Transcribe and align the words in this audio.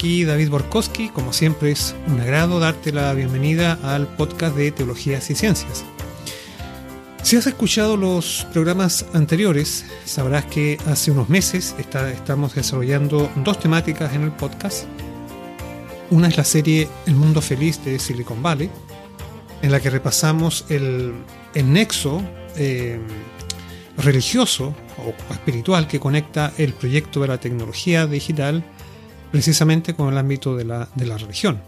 Aquí 0.00 0.24
David 0.24 0.48
Borkowski. 0.48 1.10
Como 1.10 1.34
siempre 1.34 1.72
es 1.72 1.94
un 2.06 2.18
agrado 2.20 2.58
darte 2.58 2.90
la 2.90 3.12
bienvenida 3.12 3.78
al 3.82 4.06
podcast 4.06 4.56
de 4.56 4.72
Teologías 4.72 5.28
y 5.28 5.34
Ciencias. 5.34 5.84
Si 7.22 7.36
has 7.36 7.46
escuchado 7.46 7.98
los 7.98 8.46
programas 8.50 9.04
anteriores, 9.12 9.84
sabrás 10.06 10.46
que 10.46 10.78
hace 10.86 11.10
unos 11.10 11.28
meses 11.28 11.74
estamos 11.78 12.54
desarrollando 12.54 13.30
dos 13.44 13.60
temáticas 13.60 14.14
en 14.14 14.22
el 14.22 14.32
podcast. 14.32 14.86
Una 16.08 16.28
es 16.28 16.38
la 16.38 16.44
serie 16.44 16.88
El 17.04 17.16
Mundo 17.16 17.42
Feliz 17.42 17.84
de 17.84 17.98
Silicon 17.98 18.42
Valley, 18.42 18.70
en 19.60 19.70
la 19.70 19.80
que 19.80 19.90
repasamos 19.90 20.64
el, 20.70 21.12
nexo 21.62 22.22
eh, 22.56 22.98
religioso 23.98 24.74
o 24.96 25.34
espiritual 25.34 25.86
que 25.86 26.00
conecta 26.00 26.54
el 26.56 26.72
proyecto 26.72 27.20
de 27.20 27.28
la 27.28 27.38
tecnología 27.38 28.06
digital 28.06 28.64
precisamente 29.30 29.94
con 29.94 30.12
el 30.12 30.18
ámbito 30.18 30.56
de 30.56 30.64
la, 30.64 30.88
religión. 30.96 31.62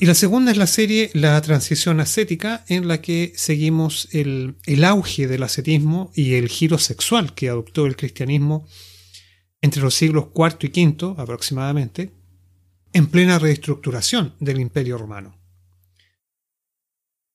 Y 0.00 0.06
la 0.06 0.14
segunda 0.14 0.52
es 0.52 0.56
la 0.56 0.66
serie 0.66 1.10
La 1.14 1.40
transición 1.40 2.00
ascética, 2.00 2.64
en 2.68 2.86
la 2.86 3.00
que 3.00 3.32
seguimos 3.34 4.08
el, 4.12 4.56
auge 4.84 5.26
del 5.26 5.42
ascetismo 5.42 6.12
y 6.14 6.34
el 6.34 6.48
giro 6.48 6.78
sexual 6.78 7.34
que 7.34 7.48
adoptó 7.48 7.86
el 7.86 7.96
cristianismo 7.96 8.66
entre 9.60 9.82
los 9.82 9.94
siglos 9.94 10.28
IV 10.36 10.70
y 10.72 10.86
V 10.86 11.14
aproximadamente, 11.20 12.12
en 12.92 13.06
plena 13.08 13.38
reestructuración 13.38 14.34
del 14.38 14.60
imperio 14.60 14.98
romano. 14.98 15.36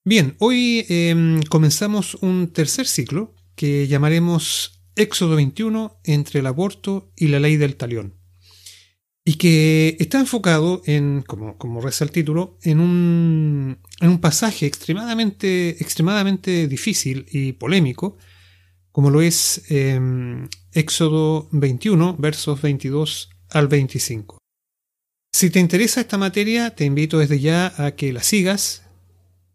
Bien, 0.06 0.36
hoy 0.40 0.86
em, 0.90 1.42
comenzamos 1.44 2.16
un 2.16 2.52
tercer 2.52 2.88
ciclo 2.88 3.36
que 3.56 3.88
llamaremos 3.88 4.82
Éxodo 4.96 5.36
21 5.36 6.00
entre 6.04 6.40
el 6.40 6.48
aborto 6.48 7.12
y 7.16 7.28
la 7.28 7.40
ley 7.40 7.58
del 7.58 7.76
talión 7.76 8.23
y 9.26 9.36
que 9.36 9.96
está 10.00 10.20
enfocado 10.20 10.82
en, 10.86 11.22
como, 11.22 11.58
como 11.58 11.80
reza 11.80 12.04
el 12.04 12.12
título, 12.12 12.58
en 12.62 12.80
un, 12.80 13.80
en 14.02 14.10
un 14.10 14.20
pasaje 14.20 14.66
extremadamente, 14.66 15.70
extremadamente 15.82 16.68
difícil 16.68 17.26
y 17.32 17.54
polémico, 17.54 18.18
como 18.92 19.10
lo 19.10 19.22
es 19.22 19.64
em, 19.70 20.50
Éxodo 20.74 21.48
21, 21.52 22.18
versos 22.18 22.62
22 22.62 23.30
al 23.52 23.68
25. 23.68 24.38
Si 25.32 25.50
te 25.50 25.60
interesa 25.60 26.02
esta 26.02 26.18
materia, 26.18 26.76
te 26.76 26.86
invito 26.86 27.18
desde 27.18 27.40
ya 27.40 27.74
a 27.78 27.92
que 27.96 28.14
la 28.14 28.22
sigas 28.22 28.84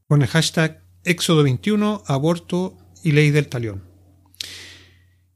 con 0.08 0.22
el 0.22 0.28
hashtag 0.28 0.82
Éxodo 1.04 1.42
21, 1.42 2.02
aborto 2.06 2.76
y 3.04 3.12
ley 3.12 3.30
del 3.30 3.48
talión. 3.48 3.84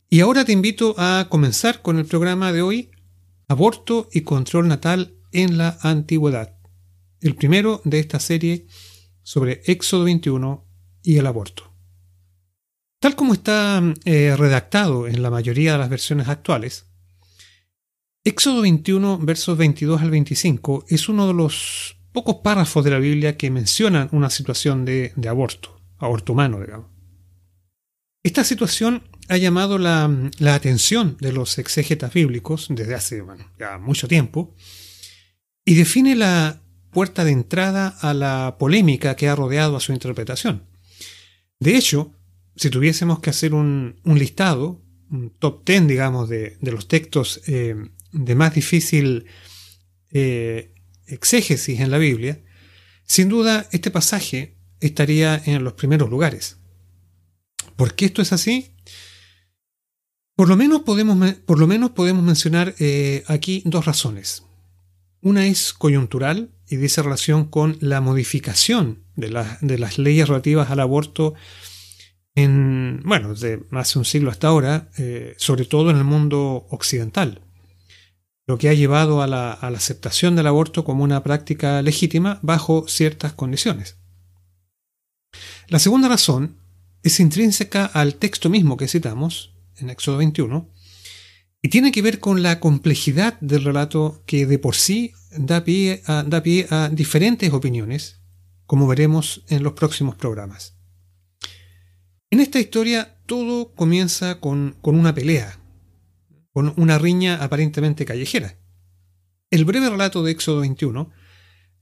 Y 0.09 0.21
ahora 0.21 0.45
te 0.45 0.53
invito 0.53 0.95
a 0.99 1.29
comenzar 1.31 1.81
con 1.83 1.99
el 1.99 2.07
programa 2.07 2.53
de 2.53 2.63
hoy 2.63 2.91
Aborto 3.53 4.09
y 4.11 4.23
control 4.23 4.67
natal 4.67 5.19
en 5.31 5.59
la 5.59 5.77
antigüedad. 5.83 6.57
El 7.21 7.35
primero 7.35 7.83
de 7.85 7.99
esta 7.99 8.19
serie 8.19 8.67
sobre 9.23 9.61
Éxodo 9.67 10.05
21 10.05 10.65
y 11.03 11.19
el 11.19 11.27
aborto. 11.27 11.71
Tal 12.99 13.15
como 13.15 13.35
está 13.35 13.83
eh, 14.07 14.35
redactado 14.39 15.07
en 15.07 15.21
la 15.21 15.29
mayoría 15.29 15.73
de 15.73 15.79
las 15.81 15.91
versiones 15.91 16.29
actuales, 16.29 16.87
Éxodo 18.25 18.63
21, 18.63 19.19
versos 19.19 19.59
22 19.59 20.01
al 20.01 20.11
25, 20.11 20.87
es 20.89 21.11
uno 21.11 21.27
de 21.27 21.35
los 21.35 21.99
pocos 22.11 22.37
párrafos 22.37 22.83
de 22.83 22.91
la 22.91 23.01
Biblia 23.01 23.37
que 23.37 23.51
mencionan 23.51 24.09
una 24.13 24.31
situación 24.31 24.87
de, 24.87 25.13
de 25.15 25.29
aborto, 25.29 25.79
aborto 25.99 26.33
humano, 26.33 26.59
digamos. 26.59 26.87
Esta 28.23 28.45
situación 28.45 29.03
ha 29.33 29.39
llamado 29.39 29.79
la, 29.79 30.05
atención 30.47 31.17
de 31.19 31.33
los 31.33 31.57
exégetas 31.57 32.13
bíblicos 32.13 32.67
desde 32.69 32.95
hace 32.95 33.25
ya 33.59 33.79
mucho 33.79 34.07
tiempo 34.07 34.55
y 35.65 35.75
define 35.75 36.15
la 36.15 36.61
puerta 36.91 37.25
de 37.25 37.31
entrada 37.31 37.89
a 37.89 38.13
la 38.13 38.57
polémica 38.59 39.17
que 39.17 39.29
ha 39.29 39.35
rodeado 39.35 39.77
a 39.77 39.81
su 39.81 39.95
interpretación. 39.95 40.65
De 41.59 41.77
hecho, 41.79 42.13
si 42.57 42.69
tuviésemos 42.69 43.21
que 43.21 43.31
hacer 43.31 43.55
un, 43.55 43.97
listado, 44.05 44.83
un 45.11 45.31
top 45.31 45.65
ten, 45.65 45.89
digamos, 45.89 46.29
de, 46.29 46.59
los 46.61 46.87
textos 46.87 47.41
eh, 47.47 47.75
de 48.13 48.35
más 48.35 48.55
difícil 48.55 49.25
eh, 50.11 50.75
exégesis 51.07 51.81
en 51.81 51.91
la 51.91 51.97
Biblia, 51.97 52.43
sin 53.07 53.31
duda 53.31 53.67
este 53.73 53.91
pasaje 53.91 54.59
estaría 54.81 55.41
en 55.47 55.65
los 55.65 55.73
primeros 55.73 56.11
lugares. 56.11 56.59
¿Por 57.77 57.95
qué 57.95 58.05
esto 58.05 58.21
es 58.21 58.35
así? 58.35 58.73
Por 60.43 60.49
lo 60.49 60.57
menos 60.57 60.83
podemos, 60.83 61.35
por 61.47 61.61
lo 61.61 61.69
menos 61.69 61.93
podemos 61.93 62.25
mencionar 62.25 62.75
eh, 62.81 63.23
aquí 63.29 63.63
dos 63.65 63.85
razones. 63.85 64.43
Una 65.21 65.47
es 65.47 65.73
coyuntural 65.73 66.51
y 66.69 66.75
dice 66.75 67.01
relación 67.01 67.45
con 67.45 67.77
la 67.79 68.01
modificación 68.01 69.05
de, 69.15 69.31
las 69.31 69.99
leyes 69.99 70.27
relativas 70.27 70.69
al 70.73 70.81
aborto 70.81 71.35
en, 72.35 73.03
bueno, 73.05 73.35
desde 73.35 73.63
hace 73.71 74.01
un 74.01 74.05
siglo 74.05 74.33
hasta 74.33 74.49
ahora, 74.49 74.91
eh, 74.99 75.37
sobre 75.39 75.65
todo 75.65 75.91
en 75.91 75.97
el 75.99 76.03
mundo 76.03 76.67
occidental, 76.71 77.43
lo 78.49 78.59
que 78.59 78.69
ha 78.69 78.75
llevado 78.75 79.23
a 79.23 79.29
la, 79.29 79.53
a 79.53 79.71
la 79.71 79.79
aceptación 79.79 80.35
del 80.35 80.49
aborto 80.49 80.83
como 80.83 81.05
una 81.05 81.23
práctica 81.23 81.81
legítima 81.83 82.41
bajo 82.43 82.89
ciertas 82.89 83.33
condiciones. 83.33 83.97
La 85.69 85.79
segunda 85.79 86.09
razón 86.09 86.57
es 87.05 87.21
intrínseca 87.21 87.85
al 87.85 88.17
texto 88.17 88.51
mismo 88.51 88.77
que 88.77 88.89
citamos, 88.89 89.52
en 89.79 89.91
Éxodo 89.91 90.19
21, 90.19 90.69
y 91.63 91.69
tiene 91.69 91.93
que 91.93 92.03
ver 92.03 92.19
con 92.19 92.43
la 92.43 92.59
complejidad 92.59 93.39
del 93.41 93.65
relato 93.65 94.23
que 94.27 94.47
de 94.47 94.59
por 94.59 94.75
sí 94.75 95.13
da 95.31 95.65
pie 95.65 96.03
a, 96.07 96.25
da 96.25 96.43
pie 96.43 96.67
a 96.71 96.89
diferentes 96.89 97.53
opiniones, 97.53 98.21
como 98.67 98.87
veremos 98.87 99.45
en 99.49 99.63
los 99.63 99.75
próximos 99.75 100.17
programas. 100.17 100.77
En 102.31 102.41
esta 102.41 102.59
historia 102.59 103.19
todo 103.27 103.75
comienza 103.75 104.41
con, 104.41 104.77
una 104.83 105.15
pelea, 105.15 105.59
con 106.53 106.73
una 106.77 106.99
riña 106.99 107.43
aparentemente 107.43 108.05
callejera. 108.05 108.59
El 109.51 109.65
breve 109.65 109.91
relato 109.91 110.23
de 110.23 110.33
Éxodo 110.33 110.61
21 110.61 111.11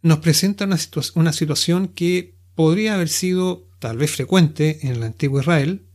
nos 0.02 0.18
presenta 0.18 0.64
una, 0.64 0.78
una 1.14 1.32
situación 1.32 1.88
que 1.88 2.36
podría 2.54 2.94
haber 2.94 3.08
sido 3.08 3.68
tal 3.78 3.96
vez 3.96 4.10
frecuente 4.10 4.80
en 4.82 4.96
el 4.96 5.02
antiguo 5.04 5.40
Israel, 5.40 5.86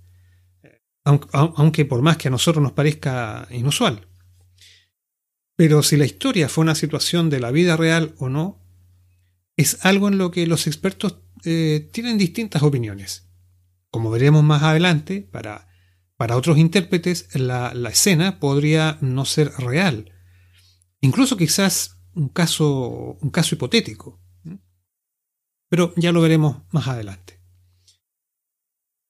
aunque 1.06 1.86
por 1.86 2.02
más 2.02 2.18
que 2.18 2.28
a 2.28 2.32
nosotros 2.32 2.62
nos 2.62 2.72
parezca 2.72 3.48
inusual. 3.52 4.08
Pero 5.56 5.84
si 5.84 5.96
la 5.96 6.06
historia 6.06 6.50
fue 6.50 6.64
una 6.64 6.76
situación 6.76 7.30
de 7.30 7.40
la 7.40 7.52
vida 7.52 7.78
real 7.78 8.16
o 8.18 8.28
no, 8.28 8.60
es 9.56 9.86
algo 9.86 10.10
en 10.10 10.18
lo 10.18 10.32
que 10.32 10.48
los 10.48 10.68
expertos 10.68 11.20
eh, 11.46 11.90
tienen 11.94 12.18
distintas 12.18 12.64
opiniones. 12.64 13.30
Como 13.90 14.12
veremos 14.12 14.44
más 14.44 14.64
adelante, 14.64 15.22
para, 15.22 15.70
para 16.18 16.36
otros 16.36 16.58
intérpretes 16.58 17.34
la, 17.36 17.74
la, 17.74 17.90
escena 17.90 18.40
podría 18.40 18.98
no 19.00 19.24
ser 19.24 19.52
real, 19.58 20.12
incluso 21.00 21.38
quizás 21.38 22.02
un 22.14 22.28
caso, 22.30 23.18
un 23.22 23.30
caso 23.30 23.56
hipotético. 23.56 24.20
Pero 25.70 25.94
ya 25.96 26.12
lo 26.12 26.22
veremos 26.22 26.64
más 26.72 26.88
adelante. 26.88 27.35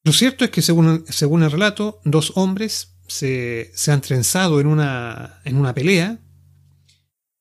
Lo 0.06 0.14
cierto 0.14 0.46
es 0.46 0.52
que 0.52 0.62
según, 0.62 1.04
según 1.10 1.42
el 1.42 1.50
relato, 1.50 2.00
dos 2.06 2.34
hombres 2.36 2.96
se, 3.08 3.72
han 3.88 4.02
trenzado 4.02 4.62
en 4.62 4.68
una, 4.68 5.42
en 5.46 5.58
una 5.58 5.74
pelea 5.74 6.20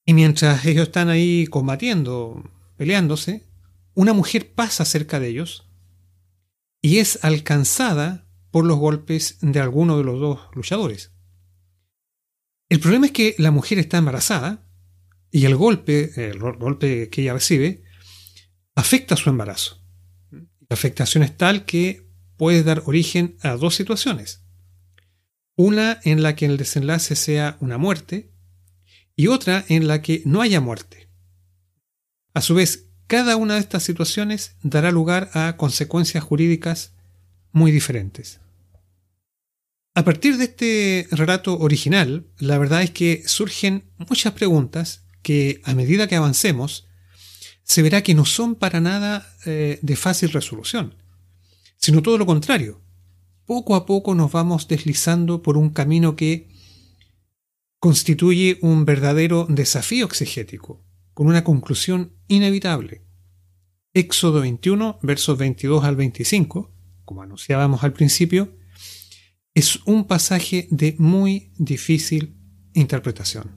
y 0.07 0.15
mientras 0.15 0.65
ellos 0.65 0.85
están 0.85 1.11
ahí 1.11 1.47
combatiendo, 1.47 2.43
peleándose, 2.79 3.47
una 3.93 4.15
mujer 4.15 4.55
pasa 4.55 4.87
cerca 4.87 5.21
de 5.21 5.29
ellos 5.29 5.69
y 6.81 6.99
es 6.99 7.23
alcanzada 7.23 8.27
por 8.51 8.65
los 8.65 8.79
golpes 8.79 9.37
de 9.43 9.61
alguno 9.61 9.99
de 9.99 10.05
los 10.05 10.19
dos 10.19 10.41
luchadores. 10.55 11.13
El 12.71 12.81
problema 12.81 13.07
es 13.07 13.13
que 13.13 13.35
la 13.37 13.51
mujer 13.51 13.79
está 13.79 13.99
embarazada 13.99 14.67
y 15.31 15.45
el 15.45 15.55
golpe, 15.55 16.31
el 16.31 16.39
golpe 16.39 17.11
que 17.11 17.21
ella 17.21 17.35
recibe, 17.35 17.85
afecta 18.75 19.17
su 19.17 19.29
embarazo. 19.29 19.85
La 20.31 20.71
afectación 20.71 21.25
es 21.25 21.37
tal 21.37 21.67
que 21.67 22.04
puede 22.45 22.63
dar 22.63 22.83
origen 22.85 23.39
a 23.41 23.53
dos 23.53 23.75
situaciones. 23.75 24.43
Una 25.57 25.99
en 26.05 26.23
la 26.23 26.37
que 26.37 26.45
el 26.45 26.59
desenlace 26.59 27.17
sea 27.17 27.57
una 27.61 27.79
muerte 27.79 28.35
y 29.17 29.29
otra 29.29 29.65
en 29.71 29.89
la 29.89 30.03
que 30.03 30.21
no 30.27 30.43
haya 30.43 30.61
muerte. 30.61 31.09
A 32.35 32.43
su 32.43 32.55
vez, 32.55 32.91
cada 33.07 33.37
una 33.37 33.55
de 33.55 33.61
estas 33.61 33.83
situaciones 33.83 34.57
dará 34.63 34.91
lugar 34.91 35.31
a 35.33 35.57
consecuencias 35.57 36.23
jurídicas 36.23 36.93
muy 37.51 37.73
diferentes. 37.73 38.41
A 39.95 40.05
partir 40.05 40.37
de 40.37 40.45
este 40.45 41.09
relato 41.13 41.59
original, 41.59 42.27
la 42.37 42.59
verdad 42.59 42.83
es 42.83 42.91
que 42.91 43.23
surgen 43.27 43.85
muchas 43.97 44.35
preguntas 44.35 45.01
que, 45.23 45.63
a 45.65 45.75
medida 45.75 46.09
que 46.09 46.17
avancemos, 46.17 46.87
se 47.63 47.81
verá 47.81 48.03
que 48.03 48.15
no 48.15 48.27
son 48.27 48.55
para 48.55 48.83
nada 48.83 49.35
eh, 49.47 49.79
de 49.81 49.97
fácil 49.97 50.31
resolución 50.31 51.04
sino 51.85 52.01
todo 52.01 52.17
lo 52.17 52.25
contrario. 52.25 52.81
Poco 53.45 53.75
a 53.75 53.85
poco 53.85 54.15
nos 54.15 54.33
vamos 54.33 54.69
deslizando 54.69 55.43
por 55.43 55.59
un 55.59 55.69
camino 55.69 56.17
que 56.17 56.49
constituye 57.79 58.59
un 58.63 58.87
verdadero 58.87 59.47
desafío 59.51 60.07
exegético, 60.07 60.83
con 61.13 61.27
una 61.27 61.45
conclusión 61.45 62.15
inevitable. 62.27 63.03
Éxodo 63.93 64.41
21, 64.41 64.99
versos 65.03 65.37
22 65.37 65.85
al 65.85 65.97
25, 65.97 66.73
como 67.05 67.21
anunciábamos 67.21 67.85
al 67.85 67.93
principio, 67.93 68.57
es 69.53 69.85
un 69.85 70.07
pasaje 70.07 70.69
de 70.71 70.97
muy 70.99 71.53
difícil 71.59 72.39
interpretación. 72.73 73.51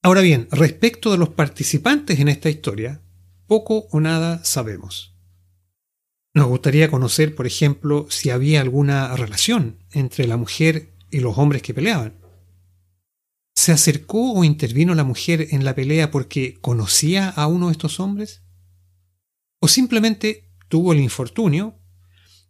Ahora 0.00 0.20
bien, 0.20 0.46
respecto 0.52 1.10
de 1.10 1.18
los 1.18 1.30
participantes 1.30 2.20
en 2.20 2.28
esta 2.28 2.50
historia, 2.50 3.02
poco 3.48 3.88
o 3.90 3.98
nada 3.98 4.44
sabemos. 4.44 5.13
Nos 6.34 6.48
gustaría 6.48 6.90
conocer, 6.90 7.36
por 7.36 7.46
ejemplo, 7.46 8.06
si 8.10 8.30
había 8.30 8.60
alguna 8.60 9.16
relación 9.16 9.78
entre 9.92 10.26
la 10.26 10.36
mujer 10.36 10.92
y 11.10 11.20
los 11.20 11.38
hombres 11.38 11.62
que 11.62 11.72
peleaban. 11.72 12.14
¿Se 13.54 13.70
acercó 13.70 14.32
o 14.32 14.42
intervino 14.42 14.96
la 14.96 15.04
mujer 15.04 15.46
en 15.52 15.64
la 15.64 15.76
pelea 15.76 16.10
porque 16.10 16.58
conocía 16.60 17.28
a 17.28 17.46
uno 17.46 17.66
de 17.66 17.72
estos 17.72 18.00
hombres? 18.00 18.42
¿O 19.60 19.68
simplemente 19.68 20.50
tuvo 20.68 20.92
el 20.92 20.98
infortunio 20.98 21.78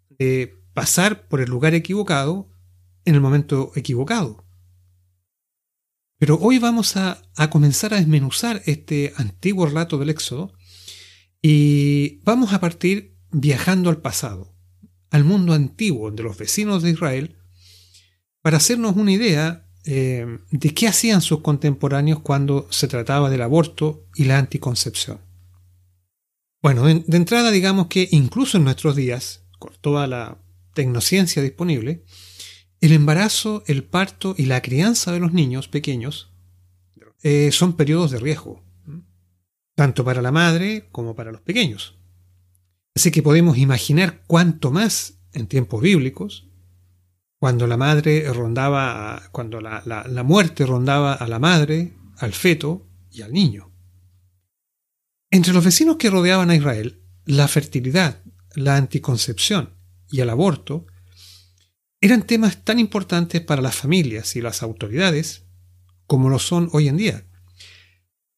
de 0.08 0.56
pasar 0.72 1.28
por 1.28 1.42
el 1.42 1.50
lugar 1.50 1.75
equivocado 1.75 2.48
en 3.04 3.14
el 3.14 3.20
momento 3.20 3.70
equivocado? 3.76 4.46
Pero 6.19 6.38
hoy 6.40 6.58
vamos 6.58 6.96
a, 6.96 7.22
comenzar 7.50 7.92
a 7.92 7.98
desmenuzar 7.98 8.62
este 8.64 9.12
antiguo 9.16 9.66
relato 9.66 9.98
del 9.98 10.08
Éxodo 10.08 10.54
y 11.42 12.20
vamos 12.25 12.54
a 12.54 12.60
partir 12.60 13.13
viajando 13.34 13.90
al 13.90 14.00
pasado, 14.00 14.54
al 15.10 15.25
mundo 15.25 15.52
antiguo 15.52 16.10
de 16.10 16.22
los 16.22 16.38
vecinos 16.38 16.82
de 16.82 16.90
Israel, 16.90 17.36
para 18.40 18.56
hacernos 18.56 18.96
una 18.96 19.12
idea 19.12 19.66
eh, 19.84 20.38
de 20.50 20.75
qué 20.75 20.88
hacían 20.88 21.20
sus 21.20 21.40
contemporáneos 21.40 22.20
cuando 22.20 22.66
se 22.70 22.88
trataba 22.88 23.31
del 23.31 23.42
aborto 23.42 24.06
y 24.14 24.25
la 24.25 24.38
anticoncepción. 24.38 25.20
Bueno, 26.62 26.84
de, 26.84 27.16
entrada 27.16 27.50
digamos 27.50 27.88
que 27.88 28.08
incluso 28.10 28.56
en 28.56 28.64
nuestros 28.64 28.96
días, 28.96 29.44
con 29.58 29.72
toda 29.80 30.06
la 30.06 30.38
tecnociencia 30.72 31.42
disponible, 31.42 32.04
el 32.80 32.92
embarazo, 32.92 33.62
el 33.66 33.84
parto 33.84 34.34
y 34.38 34.46
la 34.46 34.62
crianza 34.62 35.12
de 35.12 35.20
los 35.20 35.32
niños 35.32 35.69
pequeños 35.69 36.30
eh, 37.22 37.50
son 37.52 37.75
periodos 37.76 38.10
de 38.10 38.19
riesgo 38.19 38.64
tanto 39.75 40.04
para 40.04 40.22
la 40.22 40.32
madre 40.32 40.88
como 40.92 41.14
para 41.14 41.32
los 41.32 41.40
pequeños. 41.40 41.96
Así 42.94 43.11
que 43.11 43.23
podemos 43.23 43.58
imaginar 43.58 44.23
cuánto 44.26 44.70
más 44.70 45.19
en 45.32 45.46
tiempos 45.46 45.82
bíblicos, 45.82 46.49
cuando 47.41 47.67
la 47.67 47.76
madre 47.76 48.32
rondaba, 48.32 49.29
cuando 49.32 49.61
la, 49.61 49.82
la 49.85 50.23
muerte 50.23 50.64
rondaba 50.64 51.12
a 51.12 51.26
la 51.29 51.38
madre, 51.38 51.94
al 52.19 52.32
feto 52.32 52.87
y 53.11 53.23
al 53.23 53.32
niño. 53.32 53.70
Entre 55.31 55.52
los 55.52 55.64
vecinos 55.64 55.96
que 55.96 56.11
rodeaban 56.11 56.50
a 56.50 56.55
Israel, 56.55 57.02
la 57.25 57.49
fertilidad, 57.49 58.23
la 58.55 58.76
anticoncepción 58.76 59.75
y 60.11 60.20
el 60.20 60.31
aborto 60.31 60.87
eran 62.00 62.23
temas 62.23 62.64
tan 62.64 62.79
importantes 62.79 63.40
para 63.40 63.62
las 63.62 63.75
familias 63.75 64.37
y 64.37 64.40
las 64.40 64.62
autoridades 64.62 65.44
como 66.06 66.29
lo 66.29 66.38
son 66.38 66.69
hoy 66.73 66.88
en 66.88 66.99
día. 66.99 67.26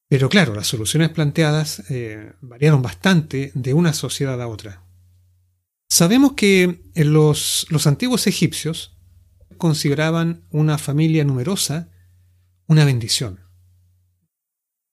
Pero 0.08 0.28
claro, 0.28 0.54
las 0.54 0.68
soluciones 0.68 1.10
planteadas 1.10 1.82
eh, 1.90 2.32
variaron 2.40 2.80
bastante 2.80 3.50
de 3.54 3.74
una 3.74 3.92
sociedad 3.92 4.40
a 4.40 4.46
otra. 4.46 4.84
Sabemos 5.88 6.34
que 6.34 6.82
los, 6.94 7.66
los 7.70 7.86
antiguos 7.86 8.26
egipcios 8.26 8.96
consideraban 9.56 10.44
una 10.50 10.78
familia 10.78 11.24
numerosa 11.24 11.90
una 12.68 12.84
bendición. 12.84 13.40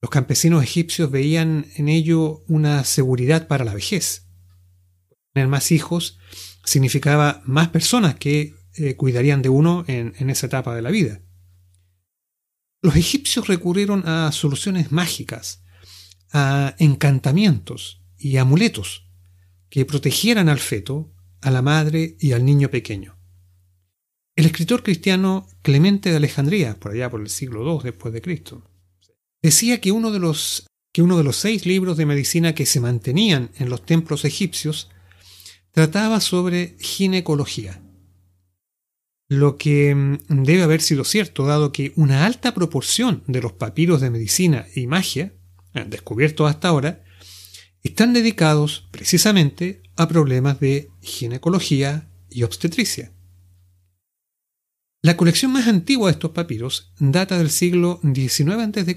Los 0.02 0.12
campesinos 0.12 0.64
egipcios 0.64 1.10
veían 1.10 1.66
en 1.76 1.90
ello 1.90 2.44
una 2.48 2.84
seguridad 2.84 3.48
para 3.48 3.66
la 3.66 3.74
vejez. 3.74 4.28
Tener 5.34 5.48
más 5.48 5.72
hijos 5.72 6.20
significaba 6.64 7.42
más 7.46 7.70
personas 7.70 8.16
que 8.16 8.56
eh, 8.76 8.96
cuidarían 8.96 9.42
de 9.42 9.50
uno 9.50 9.86
en 9.88 10.30
esa 10.30 10.48
etapa 10.48 10.76
de 10.76 10.82
la 10.82 10.92
vida. 10.92 11.23
Los 12.84 12.98
egipcios 12.98 13.48
recurrieron 13.48 14.06
a 14.06 14.30
soluciones 14.34 14.92
mágicas, 14.92 15.64
a 16.34 16.76
encantamientos 16.80 18.02
y 18.18 18.36
amuletos 18.36 19.08
que 19.70 19.86
protegieran 19.86 20.50
al 20.50 20.60
feto, 20.60 21.10
a 21.42 21.50
la 21.50 21.62
madre 21.62 22.18
y 22.20 22.34
al 22.34 22.44
niño 22.44 22.70
pequeño. 22.70 23.18
El 24.36 24.48
escritor 24.48 24.84
cristiano 24.84 25.48
Clemente 25.62 26.10
de 26.10 26.18
Alejandría, 26.18 26.78
por 26.78 26.92
allá 26.92 27.10
por 27.10 27.22
el 27.22 27.30
siglo 27.30 27.64
II 27.66 27.84
después 27.84 28.14
de 28.14 28.22
Cristo, 28.22 28.70
decía 29.42 29.80
que 29.80 29.94
uno 29.94 30.12
de 30.12 30.20
los 30.20 30.68
que 30.92 31.02
uno 31.02 31.18
de 31.18 31.24
los 31.24 31.38
seis 31.38 31.66
libros 31.66 31.96
de 31.96 32.06
medicina 32.06 32.54
que 32.54 32.66
se 32.66 32.82
mantenían 32.82 33.50
en 33.58 33.70
los 33.70 33.86
templos 33.86 34.26
egipcios 34.26 34.90
trataba 35.72 36.20
sobre 36.20 36.76
ginecología 36.80 37.83
lo 39.30 39.58
que 39.58 39.94
mm, 39.96 40.44
debe 40.44 40.64
haber 40.64 40.82
sido 40.82 41.04
cierto, 41.04 41.46
dado 41.46 41.72
que 41.72 41.94
una 41.96 42.26
alta 42.26 42.54
proporción 42.54 43.24
de 43.28 43.42
los 43.42 43.54
papiros 43.54 44.02
de 44.02 44.10
medicina 44.10 44.66
y 44.76 44.88
magia, 44.88 45.34
eh, 45.74 45.86
descubiertos 45.88 46.50
hasta 46.50 46.68
ahora, 46.68 47.04
están 47.84 48.14
dedicados 48.14 48.88
precisamente 48.92 49.82
a 49.96 50.08
problemas 50.08 50.60
de 50.60 50.90
ginecología 51.02 52.10
y 52.30 52.44
obstetricia. 52.44 53.12
La 55.02 55.18
colección 55.18 55.52
más 55.52 55.68
antigua 55.68 56.08
de 56.08 56.14
estos 56.14 56.32
papiros 56.32 56.94
data 56.98 57.38
del 57.38 57.50
siglo 57.50 58.00
XIX 58.02 58.78
a.C. 58.78 58.96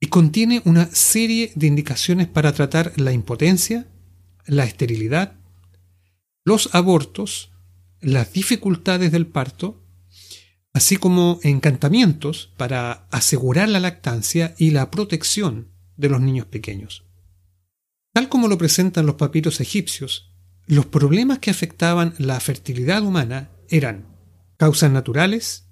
y 0.00 0.06
contiene 0.06 0.62
una 0.64 0.86
serie 0.86 1.52
de 1.54 1.66
indicaciones 1.66 2.26
para 2.26 2.52
tratar 2.54 2.94
la 2.98 3.12
impotencia, 3.12 3.88
la 4.46 4.64
esterilidad, 4.64 5.38
los 6.46 6.74
abortos 6.74 7.52
las 8.00 8.32
dificultades 8.32 9.12
del 9.12 9.26
parto, 9.26 9.82
así 10.72 10.96
como 10.96 11.38
encantamientos 11.42 12.52
para 12.56 13.06
asegurar 13.10 13.68
la 13.68 13.80
lactancia 13.80 14.54
y 14.58 14.70
la 14.70 14.90
protección 14.90 15.68
de 15.96 16.08
los 16.08 16.20
niños 16.20 16.46
pequeños. 16.46 17.04
Tal 18.12 18.28
como 18.28 18.48
lo 18.48 18.58
presentan 18.58 19.06
los 19.06 19.16
papiros 19.16 19.60
egipcios, 19.60 20.32
los 20.66 20.86
problemas 20.86 21.38
que 21.38 21.50
afectaban 21.50 22.14
la 22.18 22.38
fertilidad 22.40 23.02
humana 23.02 23.50
eran 23.68 24.06
causas 24.56 24.90
naturales, 24.90 25.68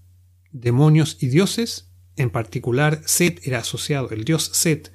demonios 0.51 1.19
y 1.21 1.29
dioses, 1.29 1.91
en 2.17 2.31
particular 2.31 3.03
Set 3.07 3.41
era 3.47 3.61
asociado, 3.61 4.11
el 4.11 4.25
dios 4.25 4.51
Set 4.53 4.93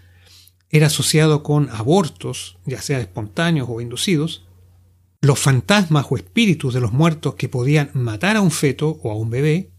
era 0.70 0.88
asociado 0.88 1.44
con 1.44 1.70
abortos, 1.70 2.58
ya 2.66 2.82
sea 2.82 3.00
espontáneos 3.00 3.68
o 3.70 3.80
inducidos, 3.80 4.43
los 5.24 5.40
fantasmas 5.40 6.06
o 6.10 6.18
espíritus 6.18 6.74
de 6.74 6.82
los 6.82 6.92
muertos 6.92 7.36
que 7.36 7.48
podían 7.48 7.90
matar 7.94 8.36
a 8.36 8.42
un 8.42 8.52
feto 8.52 9.00
o 9.04 9.10
a 9.10 9.16
un 9.16 9.30
bebé. 9.30 9.72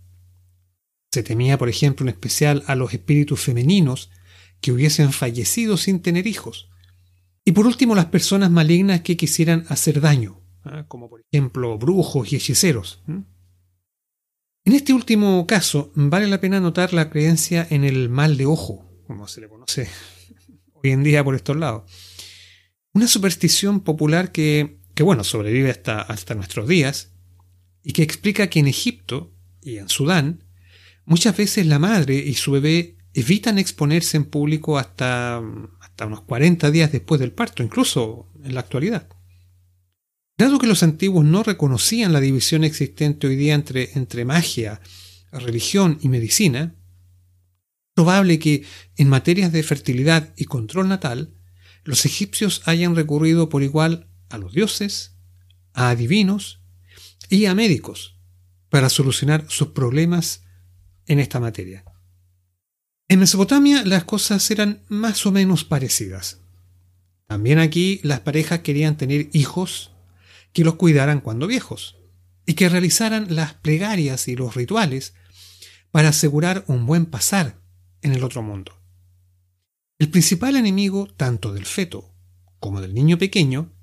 Se 1.12 1.22
temía, 1.22 1.58
por 1.58 1.68
ejemplo, 1.68 2.04
en 2.04 2.08
especial 2.08 2.64
a 2.66 2.74
los 2.74 2.94
espíritus 2.94 3.42
femeninos 3.42 4.10
que 4.62 4.72
hubiesen 4.72 5.12
fallecido 5.12 5.76
sin 5.76 6.00
tener 6.00 6.26
hijos. 6.26 6.70
Y 7.44 7.52
por 7.52 7.66
último, 7.66 7.94
las 7.94 8.06
personas 8.06 8.50
malignas 8.50 9.02
que 9.02 9.18
quisieran 9.18 9.66
hacer 9.68 10.00
daño, 10.00 10.40
¿ah? 10.64 10.86
como 10.88 11.10
por 11.10 11.20
ejemplo 11.30 11.76
brujos 11.76 12.32
y 12.32 12.36
hechiceros. 12.36 13.02
En 13.06 13.26
este 14.72 14.94
último 14.94 15.46
caso, 15.46 15.92
vale 15.94 16.26
la 16.26 16.40
pena 16.40 16.58
notar 16.58 16.94
la 16.94 17.10
creencia 17.10 17.66
en 17.68 17.84
el 17.84 18.08
mal 18.08 18.38
de 18.38 18.46
ojo, 18.46 18.90
como 19.06 19.28
se 19.28 19.42
le 19.42 19.50
conoce 19.50 19.90
hoy 20.72 20.90
en 20.90 21.02
día 21.02 21.22
por 21.22 21.34
estos 21.34 21.54
lados. 21.58 21.82
Una 22.94 23.08
superstición 23.08 23.80
popular 23.80 24.32
que 24.32 24.82
que 24.94 25.02
bueno, 25.02 25.24
sobrevive 25.24 25.70
hasta, 25.70 26.00
hasta 26.00 26.34
nuestros 26.34 26.68
días, 26.68 27.12
y 27.82 27.92
que 27.92 28.02
explica 28.02 28.48
que 28.48 28.60
en 28.60 28.68
Egipto 28.68 29.34
y 29.60 29.78
en 29.78 29.88
Sudán, 29.88 30.44
muchas 31.04 31.36
veces 31.36 31.66
la 31.66 31.78
madre 31.78 32.16
y 32.16 32.34
su 32.34 32.52
bebé 32.52 32.96
evitan 33.12 33.58
exponerse 33.58 34.16
en 34.16 34.24
público 34.24 34.78
hasta, 34.78 35.42
hasta 35.80 36.06
unos 36.06 36.22
40 36.22 36.70
días 36.70 36.92
después 36.92 37.20
del 37.20 37.32
parto, 37.32 37.62
incluso 37.62 38.30
en 38.42 38.54
la 38.54 38.60
actualidad. 38.60 39.08
Dado 40.36 40.58
que 40.58 40.66
los 40.66 40.82
antiguos 40.82 41.24
no 41.24 41.44
reconocían 41.44 42.12
la 42.12 42.20
división 42.20 42.64
existente 42.64 43.26
hoy 43.26 43.36
día 43.36 43.54
entre, 43.54 43.90
entre 43.94 44.24
magia, 44.24 44.80
religión 45.30 45.98
y 46.00 46.08
medicina, 46.08 46.74
probable 47.94 48.40
que 48.40 48.64
en 48.96 49.08
materias 49.08 49.52
de 49.52 49.62
fertilidad 49.62 50.34
y 50.36 50.46
control 50.46 50.88
natal, 50.88 51.34
los 51.84 52.04
egipcios 52.04 52.62
hayan 52.64 52.96
recurrido 52.96 53.48
por 53.48 53.62
igual 53.62 54.08
a 54.34 54.38
los 54.38 54.52
dioses, 54.52 55.16
a 55.72 55.90
adivinos 55.90 56.60
y 57.28 57.46
a 57.46 57.54
médicos 57.54 58.18
para 58.68 58.88
solucionar 58.88 59.46
sus 59.48 59.68
problemas 59.68 60.42
en 61.06 61.20
esta 61.20 61.40
materia. 61.40 61.84
En 63.08 63.20
Mesopotamia 63.20 63.84
las 63.84 64.04
cosas 64.04 64.50
eran 64.50 64.82
más 64.88 65.26
o 65.26 65.32
menos 65.32 65.64
parecidas. 65.64 66.40
También 67.26 67.58
aquí 67.58 68.00
las 68.02 68.20
parejas 68.20 68.60
querían 68.60 68.96
tener 68.96 69.30
hijos 69.32 69.92
que 70.52 70.64
los 70.64 70.74
cuidaran 70.76 71.20
cuando 71.20 71.46
viejos 71.46 71.96
y 72.46 72.54
que 72.54 72.68
realizaran 72.68 73.34
las 73.34 73.54
plegarias 73.54 74.28
y 74.28 74.36
los 74.36 74.54
rituales 74.54 75.14
para 75.90 76.08
asegurar 76.08 76.64
un 76.66 76.86
buen 76.86 77.06
pasar 77.06 77.60
en 78.02 78.12
el 78.14 78.24
otro 78.24 78.42
mundo. 78.42 78.80
El 79.98 80.10
principal 80.10 80.56
enemigo 80.56 81.06
tanto 81.16 81.52
del 81.52 81.66
feto 81.66 82.12
como 82.58 82.80
del 82.80 82.94
niño 82.94 83.18
pequeño 83.18 83.73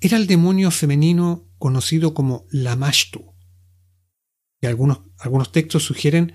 era 0.00 0.16
el 0.16 0.26
demonio 0.26 0.70
femenino 0.70 1.48
conocido 1.58 2.14
como 2.14 2.46
Lamashtu. 2.50 3.34
Y 4.62 4.66
algunos, 4.66 5.00
algunos 5.18 5.52
textos 5.52 5.84
sugieren 5.84 6.34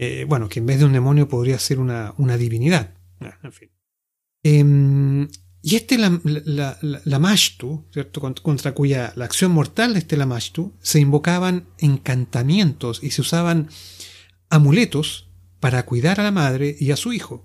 eh, 0.00 0.24
bueno, 0.28 0.48
que 0.48 0.60
en 0.60 0.66
vez 0.66 0.78
de 0.78 0.84
un 0.84 0.92
demonio 0.92 1.28
podría 1.28 1.58
ser 1.58 1.80
una, 1.80 2.14
divinidad. 2.38 2.94
Ah, 3.20 3.36
en. 4.44 5.22
Em, 5.24 5.28
y 5.60 5.74
este 5.74 5.98
Lamashtu. 5.98 7.84
Contra, 8.42 8.74
cuya 8.74 9.12
la 9.16 9.24
acción 9.24 9.50
mortal 9.50 9.94
de 9.94 9.98
este 9.98 10.16
Lamashtu 10.16 10.72
se 10.80 11.00
invocaban 11.00 11.66
encantamientos 11.78 13.02
y 13.02 13.10
se 13.10 13.22
usaban 13.22 13.70
amuletos 14.50 15.28
para 15.58 15.84
cuidar 15.84 16.20
a 16.20 16.22
la 16.22 16.30
madre 16.30 16.76
y 16.78 16.92
a 16.92 16.96
su 16.96 17.12
hijo. 17.12 17.44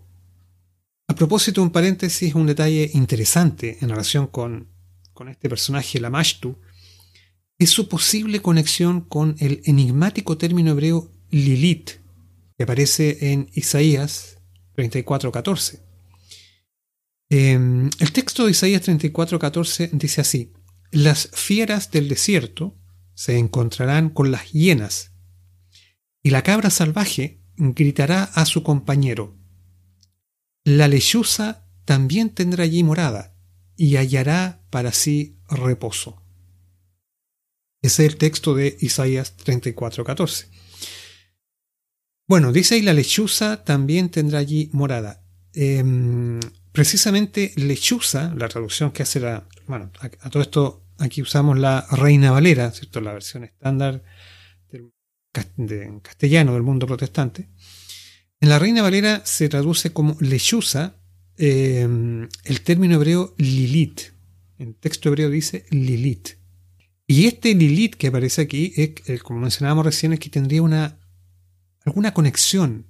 A 1.07 1.15
propósito, 1.15 1.63
un 1.63 1.71
paréntesis, 1.71 2.35
un 2.35 2.45
detalle 2.45 2.91
interesante 2.93 3.79
en 3.81 3.89
relación 3.89 4.27
con, 4.27 4.72
con 5.13 5.29
este 5.29 5.49
personaje 5.49 5.99
Lamashtu 5.99 6.59
es 7.59 7.69
su 7.69 7.87
posible 7.87 8.41
conexión 8.41 9.01
con 9.01 9.35
el 9.39 9.61
enigmático 9.65 10.37
término 10.37 10.71
hebreo 10.71 11.11
Lilith, 11.29 12.01
que 12.57 12.63
aparece 12.63 13.31
en 13.31 13.49
Isaías 13.53 14.39
34:14. 14.75 15.81
Em, 17.29 17.89
el 17.99 18.11
texto 18.11 18.45
de 18.45 18.51
Isaías 18.51 18.81
34:14 18.81 19.89
dice 19.93 20.21
así, 20.21 20.53
las 20.91 21.29
fieras 21.33 21.89
del 21.91 22.09
desierto 22.09 22.77
se 23.15 23.37
encontrarán 23.37 24.09
con 24.09 24.31
las 24.31 24.51
hienas, 24.51 25.11
y 26.21 26.29
la 26.29 26.43
cabra 26.43 26.69
salvaje 26.69 27.41
gritará 27.55 28.23
a 28.23 28.45
su 28.45 28.63
compañero. 28.63 29.37
La 30.63 30.87
lechuza 30.87 31.67
también 31.85 32.29
tendrá 32.29 32.63
allí 32.63 32.83
morada, 32.83 33.32
y 33.75 33.97
hallará 33.97 34.61
para 34.69 34.91
sí 34.91 35.37
reposo. 35.49 36.21
Ese 37.81 38.05
es 38.05 38.13
el 38.13 38.17
texto 38.17 38.55
de 38.55 38.77
Isaías 38.79 39.35
34:14. 39.37 40.47
Bueno, 42.27 42.53
dice 42.53 42.75
ahí 42.75 42.81
la 42.81 42.93
lechuza 42.93 43.63
también 43.65 44.09
tendrá 44.09 44.39
allí 44.39 44.69
morada. 44.71 45.21
Em, 45.53 46.39
precisamente 46.71 47.51
lechuza, 47.57 48.33
la 48.35 48.47
traducción 48.47 48.91
que 48.91 49.03
hace 49.03 49.19
la... 49.19 49.47
Bueno, 49.67 49.91
a, 49.99 50.29
todo 50.29 50.41
esto 50.41 50.85
aquí 50.97 51.21
usamos 51.21 51.59
la 51.59 51.85
Reina 51.91 52.31
Valera, 52.31 52.71
¿cierto? 52.71 53.01
La 53.01 53.13
versión 53.13 53.43
estándar 53.43 54.03
del, 54.71 54.93
de, 55.57 55.99
castellano 56.01 56.53
del 56.53 56.63
mundo 56.63 56.87
protestante. 56.87 57.49
En 58.39 58.49
la 58.49 58.59
Reina 58.59 58.81
Valera 58.81 59.21
se 59.25 59.49
traduce 59.49 59.91
como 59.91 60.15
lechuza 60.21 60.95
em, 61.37 62.27
el 62.43 62.61
término 62.61 62.95
hebreo 62.95 63.33
Lilith. 63.37 64.13
En 64.57 64.73
texto 64.73 65.09
hebreo 65.09 65.29
dice 65.29 65.65
Lilith. 65.69 66.37
Y 67.07 67.25
este 67.25 67.53
Lilith 67.53 67.95
que 67.95 68.07
aparece 68.07 68.41
aquí, 68.41 68.73
es, 68.75 69.23
como 69.23 69.39
mencionábamos 69.39 69.85
recién, 69.85 70.13
es 70.13 70.19
que 70.19 70.29
tendría 70.29 70.61
una 70.61 70.99
alguna 71.85 72.13
conexión 72.13 72.87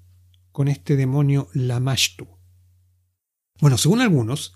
con 0.52 0.68
este 0.68 0.96
demonio 0.96 1.50
Lamashtu. 1.54 2.28
Bueno, 3.60 3.78
según 3.78 4.02
algunos, 4.02 4.54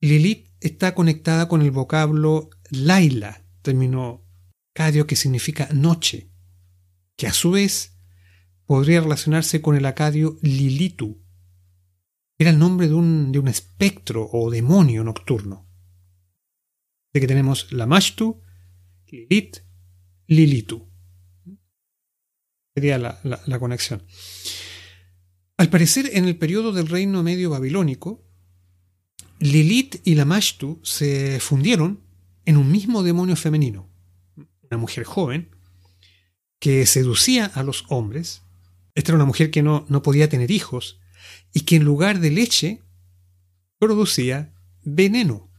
Lilith 0.00 0.48
está 0.60 0.94
conectada 0.94 1.48
con 1.48 1.60
el 1.62 1.70
vocablo 1.70 2.48
Laila, 2.70 3.44
término 3.62 4.24
cadio 4.72 5.06
que 5.06 5.16
significa 5.16 5.68
noche, 5.72 6.30
que 7.16 7.26
a 7.26 7.32
su 7.32 7.50
vez 7.50 7.96
podría 8.66 9.00
relacionarse 9.00 9.60
con 9.60 9.76
el 9.76 9.86
acadio 9.86 10.38
Lilitu. 10.42 11.22
Era 12.38 12.50
el 12.50 12.58
nombre 12.58 12.88
de 12.88 12.94
un, 12.94 13.32
de 13.32 13.38
un 13.38 13.48
espectro 13.48 14.28
o 14.32 14.50
demonio 14.50 15.04
nocturno. 15.04 15.68
De 17.12 17.20
que 17.20 17.26
tenemos 17.26 17.72
Lamashtu, 17.72 18.42
Lilith, 19.06 19.58
Lilitu 20.26 20.94
sería 22.74 22.98
la, 22.98 23.58
conexión. 23.58 24.02
Al 25.56 25.70
parecer, 25.70 26.10
en 26.14 26.24
el 26.24 26.36
periodo 26.36 26.72
del 26.72 26.88
reino 26.88 27.22
medio 27.22 27.50
babilónico, 27.50 28.24
Lilith 29.38 30.00
y 30.04 30.16
Lamashtu 30.16 30.80
se 30.82 31.38
fundieron 31.38 32.00
en 32.44 32.56
un 32.56 32.70
mismo 32.70 33.02
demonio 33.02 33.36
femenino, 33.36 33.88
una 34.62 34.78
mujer 34.78 35.04
joven 35.04 35.50
que 36.58 36.86
seducía 36.86 37.46
a 37.46 37.62
los 37.62 37.84
hombres. 37.88 38.42
Esta 38.94 39.12
era 39.12 39.16
una 39.16 39.26
mujer 39.26 39.50
que 39.50 39.62
no, 39.62 39.86
no 39.88 40.02
podía 40.02 40.28
tener 40.28 40.50
hijos 40.50 40.98
y 41.54 41.60
que 41.60 41.76
en 41.76 41.84
lugar 41.84 42.20
de 42.20 42.30
leche 42.30 42.82
producía 43.78 44.52
veneno. 44.82 45.50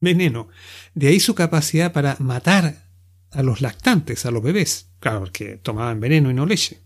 Veneno. 0.00 0.48
De 0.94 1.08
ahí 1.08 1.20
su 1.20 1.34
capacidad 1.34 1.92
para 1.92 2.16
matar 2.18 2.84
a 3.30 3.42
los 3.42 3.62
lactantes, 3.62 4.26
a 4.26 4.30
los 4.30 4.42
bebés, 4.42 4.90
claro, 4.98 5.20
porque 5.20 5.56
tomaban 5.56 6.00
veneno 6.00 6.30
y 6.30 6.34
no 6.34 6.44
leche. 6.44 6.82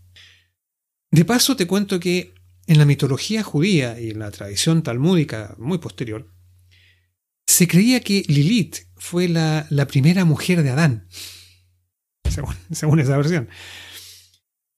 De 1.11 1.25
paso 1.25 1.55
te 1.55 1.67
cuento 1.67 1.99
que 1.99 2.33
en 2.67 2.77
la 2.77 2.85
mitología 2.85 3.41
judía 3.41 3.99
y 3.99 4.11
en 4.11 4.19
la 4.19 4.29
tradición 4.29 4.83
talmúdica 4.83 5.55
muy 5.57 5.79
posterior, 5.79 6.31
se 7.47 7.67
creía 7.67 7.99
que 8.01 8.23
Lilith 8.27 8.85
fue 8.95 9.27
la, 9.27 9.67
primera 9.87 10.23
mujer 10.23 10.61
de 10.61 10.69
Adán, 10.69 11.07
según, 12.69 12.99
esa 12.99 13.17
versión. 13.17 13.49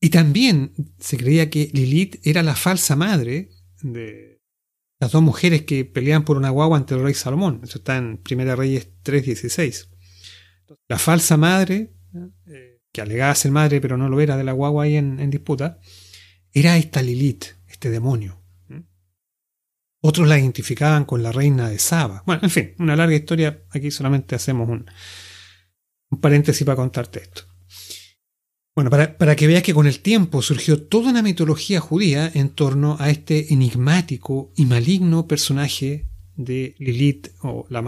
Y 0.01 0.10
también 0.10 0.74
se 1.00 1.15
creía 1.15 1.50
que 1.50 1.70
Lilith 1.74 2.20
era 2.24 2.41
la 2.41 2.55
falsa 2.55 2.96
madre 2.96 3.51
de 3.84 4.41
las 5.00 5.12
dos 5.12 5.22
mujeres 5.22 5.62
que 5.62 5.86
peleaban 5.86 6.25
por 6.25 6.38
una 6.38 6.50
guagua 6.50 6.77
ante 6.77 6.96
el 6.96 7.03
rey 7.03 7.13
Salomón. 7.13 7.62
Eso 7.63 7.77
está 7.77 7.98
en 7.98 8.17
Primera 8.17 8.55
Reyes 8.55 8.89
3.16. 9.03 9.89
La 10.88 10.98
falsa 10.98 11.38
madre, 11.38 11.93
eh, 12.48 12.79
que 12.91 13.01
alegaba 13.01 13.36
ser 13.36 13.51
madre 13.51 13.79
pero 13.79 13.98
no 13.98 14.10
lo 14.10 14.20
era 14.22 14.38
de 14.38 14.43
la 14.43 14.53
guagua 14.53 14.86
ahí 14.86 14.96
en, 14.96 15.29
disputa, 15.29 15.79
era 16.51 16.77
esta 16.77 17.01
Lilith, 17.01 17.46
este 17.67 17.89
demonio. 17.89 18.41
Otros 20.03 20.27
la 20.27 20.39
identificaban 20.39 21.05
con 21.05 21.22
la 21.22 21.31
reina 21.31 21.70
de 21.70 21.77
Saba. 21.77 22.24
Bueno, 22.25 22.41
en 22.43 22.50
fin, 22.50 22.74
una 22.79 22.96
larga 22.96 23.15
historia. 23.15 23.63
Aquí 23.70 23.91
solamente 23.91 24.34
hacemos 24.34 24.67
un, 24.67 24.89
paréntesis 26.20 26.65
para 26.65 26.75
contarte 26.75 27.22
esto. 27.22 27.50
Bueno, 28.73 28.89
para, 28.89 29.17
para, 29.17 29.35
que 29.35 29.47
veas 29.47 29.63
que 29.63 29.73
con 29.73 29.85
el 29.85 29.99
tiempo 29.99 30.41
surgió 30.41 30.81
toda 30.81 31.09
una 31.09 31.21
mitología 31.21 31.81
judía 31.81 32.31
en 32.33 32.49
torno 32.49 32.95
a 32.99 33.09
este 33.09 33.53
enigmático 33.53 34.53
y 34.55 34.65
maligno 34.65 35.27
personaje 35.27 36.07
de 36.35 36.75
Lilith 36.79 37.29
o 37.41 37.65
la. 37.69 37.81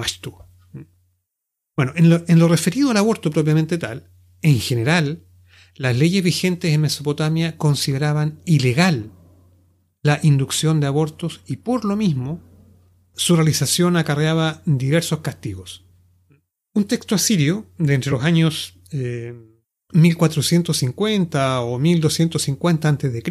Bueno, 1.76 1.94
en 1.96 2.40
lo, 2.40 2.48
referido 2.48 2.92
al 2.92 2.98
aborto 2.98 3.32
propiamente 3.32 3.78
tal, 3.78 4.10
en 4.42 4.60
general, 4.60 5.26
las 5.76 5.98
leyes 5.98 6.24
vigentes 6.24 6.72
en 6.72 6.82
Mesopotamia 6.82 7.58
consideraban 7.58 8.42
ilegal 8.46 9.12
la 10.04 10.20
inducción 10.22 10.80
de 10.80 10.88
abortos 10.88 11.42
y 11.48 11.58
por 11.58 11.86
lo 11.86 11.96
mismo 11.96 12.42
su 13.16 13.36
realización 13.36 13.98
acarreaba 13.98 14.62
diversos 14.66 15.20
castigos. 15.20 15.86
Un 16.74 16.86
texto 16.86 17.16
asirio 17.16 17.66
de 17.78 17.94
entre 17.94 18.12
los 18.12 18.24
años 18.24 18.80
1450 19.94 21.56
eh, 21.56 21.60
o 21.60 21.80
1250 21.80 22.90
a.C., 22.90 23.24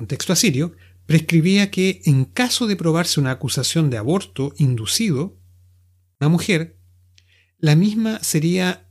un 0.00 0.06
texto 0.06 0.32
asirio, 0.32 0.74
prescribía 1.06 1.70
que 1.70 2.02
en 2.04 2.24
caso 2.24 2.66
de 2.66 2.76
probarse 2.76 3.20
una 3.20 3.32
acusación 3.32 3.90
de 3.90 3.98
aborto 3.98 4.54
inducido, 4.58 5.38
una 6.20 6.28
mujer, 6.28 6.78
la 7.58 7.76
misma 7.76 8.18
sería 8.22 8.88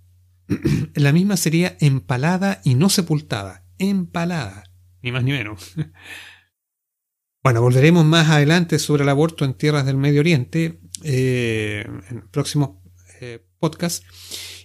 la 0.95 1.11
misma 1.11 1.37
sería 1.37 1.77
empalada 1.79 2.61
y 2.63 2.75
no 2.75 2.89
sepultada. 2.89 3.65
Empalada, 3.77 4.63
ni 5.01 5.11
más 5.11 5.23
ni 5.23 5.31
menos. 5.31 5.73
Bueno, 7.43 7.59
volveremos 7.63 8.05
más 8.05 8.29
adelante 8.29 8.77
sobre 8.77 9.01
el 9.01 9.09
aborto 9.09 9.45
en 9.45 9.55
tierras 9.55 9.83
del 9.83 9.97
Medio 9.97 10.19
Oriente 10.19 10.79
eh, 11.03 11.83
en 12.11 12.17
el 12.17 12.29
próximo 12.29 12.83
eh, 13.19 13.43
podcast. 13.57 14.03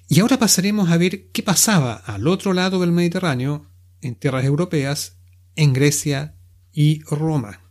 Y 0.08 0.20
ahora 0.20 0.38
pasaremos 0.38 0.90
a 0.90 0.96
ver 0.96 1.30
qué 1.32 1.42
pasaba 1.42 1.94
al 1.94 2.28
otro 2.28 2.52
lado 2.52 2.80
del 2.80 2.92
Mediterráneo, 2.92 3.70
en 4.00 4.14
tierras 4.14 4.44
europeas, 4.44 5.18
en 5.56 5.72
Grecia 5.72 6.36
y 6.72 7.02
Roma. 7.04 7.62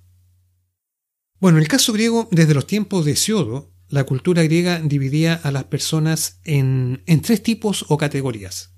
Bueno, 1.39 1.59
el 1.59 1.67
caso 1.67 1.93
griego 1.93 2.27
desde 2.31 2.53
los 2.53 2.67
tiempos 2.67 3.05
de 3.05 3.11
Hesiodo 3.11 3.75
la 3.87 4.03
cultura 4.03 4.43
griega 4.43 4.79
dividía 4.79 5.35
a 5.35 5.51
las 5.51 5.65
personas 5.65 6.39
en, 6.43 7.03
tres 7.21 7.43
tipos 7.43 7.85
o 7.89 7.97
categorías. 7.97 8.73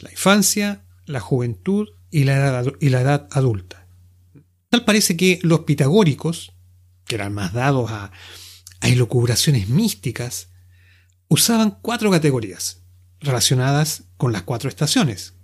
La 0.00 0.10
infancia, 0.10 0.86
la 1.06 1.20
juventud 1.20 1.88
y 2.10 2.24
la 2.24 2.36
edad, 2.36 2.72
y 2.78 2.90
la 2.90 3.00
edad 3.00 3.28
adulta. 3.30 3.88
Tal 4.68 4.84
parece 4.84 5.16
que 5.16 5.38
los 5.42 5.60
pitagóricos, 5.60 6.52
que 7.06 7.14
eran 7.14 7.32
más 7.32 7.54
dados 7.54 7.90
a, 7.90 8.12
a 8.80 8.88
elucubraciones 8.88 9.68
místicas, 9.68 10.50
usaban 11.28 11.78
cuatro 11.82 12.10
categorías 12.10 12.84
relacionadas 13.20 14.04
con 14.16 14.32
las 14.32 14.42
cuatro 14.42 14.68
estaciones. 14.68 15.34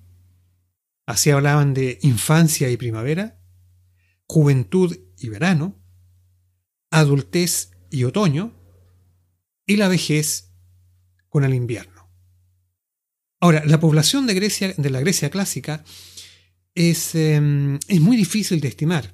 Así 1.06 1.30
hablaban 1.30 1.74
de 1.74 1.98
infancia 2.02 2.70
y 2.70 2.76
primavera, 2.76 3.40
juventud 4.26 4.96
y 5.18 5.28
verano, 5.28 5.80
adultez 6.90 7.70
y 7.90 8.04
otoño, 8.04 8.54
y 9.66 9.76
la 9.76 9.88
vejez 9.88 10.52
con 11.28 11.44
el 11.44 11.54
invierno. 11.54 12.10
Ahora, 13.40 13.64
la 13.64 13.80
población 13.80 14.26
de, 14.26 14.34
Grecia, 14.34 14.74
de 14.76 14.90
la 14.90 15.00
Grecia 15.00 15.30
clásica 15.30 15.84
es, 16.74 17.14
em, 17.14 17.78
es 17.88 18.00
muy 18.00 18.16
difícil 18.16 18.60
de 18.60 18.68
estimar, 18.68 19.12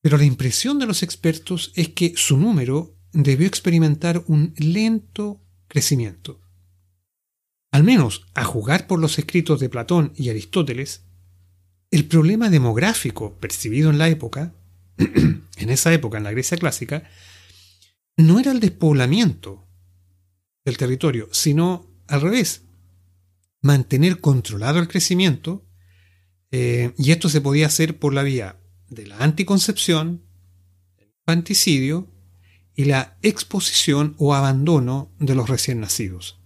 pero 0.00 0.18
la 0.18 0.24
impresión 0.24 0.78
de 0.78 0.86
los 0.86 1.02
expertos 1.02 1.72
es 1.76 1.90
que 1.90 2.14
su 2.16 2.36
número 2.36 2.96
debió 3.12 3.46
experimentar 3.46 4.24
un 4.26 4.54
lento 4.56 5.44
crecimiento. 5.70 6.40
Al 7.70 7.84
menos, 7.84 8.26
a 8.34 8.44
jugar 8.44 8.88
por 8.88 8.98
los 8.98 9.18
escritos 9.18 9.60
de 9.60 9.68
Platón 9.68 10.12
y 10.16 10.28
Aristóteles, 10.28 11.04
el 11.92 12.06
problema 12.06 12.50
demográfico 12.50 13.38
percibido 13.38 13.88
en 13.88 13.98
la 13.98 14.08
época, 14.08 14.52
en 14.98 15.70
esa 15.70 15.92
época 15.94 16.18
en 16.18 16.24
la 16.24 16.32
Grecia 16.32 16.58
clásica, 16.58 17.08
no 18.16 18.40
era 18.40 18.50
el 18.50 18.60
despoblamiento 18.60 19.66
del 20.64 20.76
territorio, 20.76 21.28
sino 21.30 21.86
al 22.08 22.20
revés, 22.20 22.62
mantener 23.62 24.20
controlado 24.20 24.80
el 24.80 24.88
crecimiento, 24.88 25.64
eh, 26.50 26.92
y 26.98 27.12
esto 27.12 27.28
se 27.28 27.40
podía 27.40 27.66
hacer 27.66 27.98
por 27.98 28.12
la 28.12 28.24
vía 28.24 28.60
de 28.88 29.06
la 29.06 29.18
anticoncepción, 29.18 30.24
el 30.98 31.12
infanticidio 31.20 32.08
y 32.74 32.84
la 32.84 33.16
exposición 33.22 34.14
o 34.18 34.34
abandono 34.34 35.10
de 35.18 35.34
los 35.34 35.48
recién 35.48 35.80
nacidos. 35.80 36.38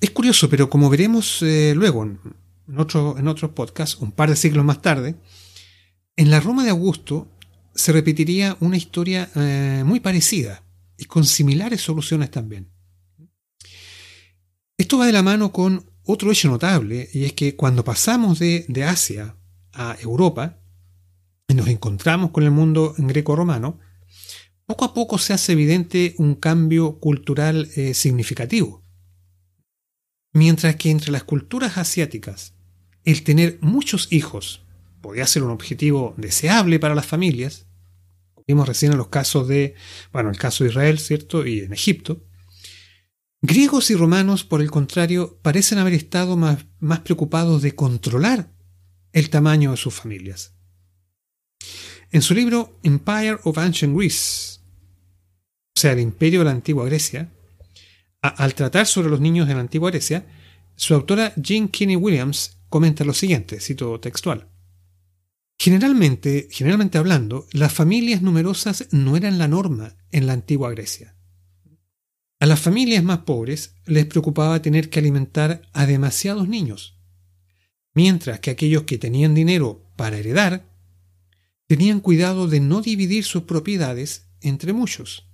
Es 0.00 0.10
curioso, 0.10 0.48
pero 0.48 0.68
como 0.68 0.90
veremos 0.90 1.42
eh, 1.42 1.74
luego 1.76 2.02
en, 2.04 2.18
otro, 2.76 3.16
en 3.18 3.28
otros 3.28 3.52
podcasts, 3.52 3.96
un 4.00 4.12
par 4.12 4.28
de 4.30 4.36
siglos 4.36 4.64
más 4.64 4.82
tarde, 4.82 5.16
en 6.16 6.30
la 6.30 6.40
Roma 6.40 6.64
de 6.64 6.70
Augusto 6.70 7.28
se 7.74 7.92
repetiría 7.92 8.56
una 8.60 8.76
historia 8.76 9.30
eh, 9.34 9.82
muy 9.84 10.00
parecida 10.00 10.62
y 10.98 11.06
con 11.06 11.24
similares 11.24 11.80
soluciones 11.80 12.30
también. 12.30 12.70
Esto 14.76 14.98
va 14.98 15.06
de 15.06 15.12
la 15.12 15.22
mano 15.22 15.52
con 15.52 15.86
otro 16.04 16.32
hecho 16.32 16.48
notable, 16.48 17.08
y 17.12 17.24
es 17.24 17.32
que 17.32 17.54
cuando 17.54 17.84
pasamos 17.84 18.38
de, 18.38 18.84
Asia 18.84 19.36
a 19.72 19.96
Europa 20.00 20.58
y 21.46 21.54
nos 21.54 21.68
encontramos 21.68 22.30
con 22.30 22.42
el 22.42 22.50
mundo 22.50 22.94
greco-romano, 22.98 23.78
poco 24.66 24.84
a 24.84 24.94
poco 24.94 25.18
se 25.18 25.32
hace 25.32 25.52
evidente 25.52 26.14
un 26.18 26.34
cambio 26.34 26.98
cultural 26.98 27.68
eh, 27.76 27.94
significativo. 27.94 28.82
Mientras 30.32 30.76
que 30.76 30.90
entre 30.90 31.12
las 31.12 31.24
culturas 31.24 31.76
asiáticas, 31.76 32.54
el 33.04 33.22
tener 33.22 33.58
muchos 33.60 34.10
hijos 34.12 34.64
podía 35.00 35.26
ser 35.26 35.42
un 35.42 35.50
objetivo 35.50 36.14
deseable 36.16 36.78
para 36.78 36.94
las 36.94 37.06
familias, 37.06 37.66
vimos 38.46 38.66
recién 38.66 38.92
en 38.92 38.98
los 38.98 39.08
casos 39.08 39.48
de, 39.48 39.74
bueno, 40.12 40.30
el 40.30 40.38
caso 40.38 40.64
de 40.64 40.70
Israel, 40.70 40.98
¿cierto? 40.98 41.46
Y 41.46 41.60
en 41.60 41.72
Egipto, 41.72 42.24
griegos 43.42 43.90
y 43.90 43.94
romanos, 43.94 44.44
por 44.44 44.62
el 44.62 44.70
contrario, 44.70 45.38
parecen 45.42 45.78
haber 45.78 45.94
estado 45.94 46.36
más, 46.36 46.64
más 46.78 47.00
preocupados 47.00 47.60
de 47.62 47.74
controlar 47.74 48.52
el 49.12 49.28
tamaño 49.28 49.72
de 49.72 49.76
sus 49.76 49.94
familias. 49.94 50.54
En 52.12 52.20
su 52.20 52.34
libro 52.34 52.78
Empire 52.82 53.38
of 53.44 53.56
Ancient 53.56 53.96
Greece, 53.96 54.60
o 55.74 55.80
sea, 55.80 55.92
el 55.92 56.00
imperio 56.00 56.40
de 56.40 56.44
la 56.44 56.50
antigua 56.50 56.84
Grecia, 56.84 57.32
al 58.20 58.54
tratar 58.54 58.86
sobre 58.86 59.08
los 59.08 59.18
niños 59.18 59.48
de 59.48 59.54
la 59.54 59.60
antigua 59.60 59.90
Grecia, 59.90 60.26
su 60.76 60.92
autora 60.92 61.32
Jean 61.36 61.68
Kinney 61.68 61.96
Williams 61.96 62.58
comenta 62.68 63.04
lo 63.04 63.14
siguiente, 63.14 63.60
cito 63.60 63.98
textual. 63.98 64.46
Generalmente, 65.58 66.48
generalmente 66.50 66.98
hablando, 66.98 67.46
las 67.52 67.72
familias 67.72 68.20
numerosas 68.20 68.88
no 68.90 69.16
eran 69.16 69.38
la 69.38 69.48
norma 69.48 69.96
en 70.10 70.26
la 70.26 70.34
antigua 70.34 70.70
Grecia. 70.70 71.16
A 72.40 72.44
las 72.44 72.60
familias 72.60 73.02
más 73.02 73.20
pobres 73.20 73.74
les 73.86 74.04
preocupaba 74.04 74.60
tener 74.60 74.90
que 74.90 74.98
alimentar 74.98 75.62
a 75.72 75.86
demasiados 75.86 76.46
niños, 76.46 76.98
mientras 77.94 78.40
que 78.40 78.50
aquellos 78.50 78.82
que 78.82 78.98
tenían 78.98 79.34
dinero 79.34 79.82
para 79.96 80.18
heredar 80.18 80.71
tenían 81.72 82.00
cuidado 82.00 82.48
de 82.48 82.60
no 82.60 82.82
dividir 82.82 83.24
sus 83.24 83.44
propiedades 83.44 84.26
entre 84.42 84.74
muchos. 84.74 85.26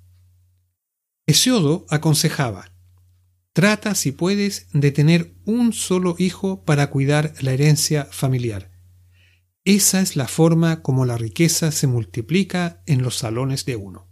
Hesiodo 1.26 1.84
aconsejaba, 1.90 2.70
trata 3.52 3.96
si 3.96 4.12
puedes 4.12 4.68
de 4.72 4.92
tener 4.92 5.34
un 5.46 5.72
solo 5.72 6.14
hijo 6.16 6.64
para 6.64 6.90
cuidar 6.90 7.34
la 7.40 7.54
herencia 7.54 8.04
familiar. 8.12 8.70
Esa 9.64 10.00
es 10.00 10.14
la 10.14 10.28
forma 10.28 10.80
como 10.80 11.06
la 11.06 11.18
riqueza 11.18 11.72
se 11.72 11.88
multiplica 11.88 12.84
en 12.86 13.02
los 13.02 13.16
salones 13.16 13.64
de 13.64 13.74
uno. 13.74 14.06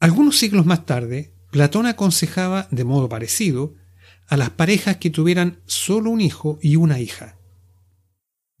Algunos 0.00 0.36
siglos 0.36 0.66
más 0.66 0.84
tarde, 0.84 1.34
Platón 1.50 1.86
aconsejaba 1.86 2.68
de 2.70 2.84
modo 2.84 3.08
parecido 3.08 3.74
a 4.26 4.36
las 4.36 4.50
parejas 4.50 4.98
que 4.98 5.08
tuvieran 5.08 5.62
solo 5.64 6.10
un 6.10 6.20
hijo 6.20 6.58
y 6.60 6.76
una 6.76 7.00
hija. 7.00 7.38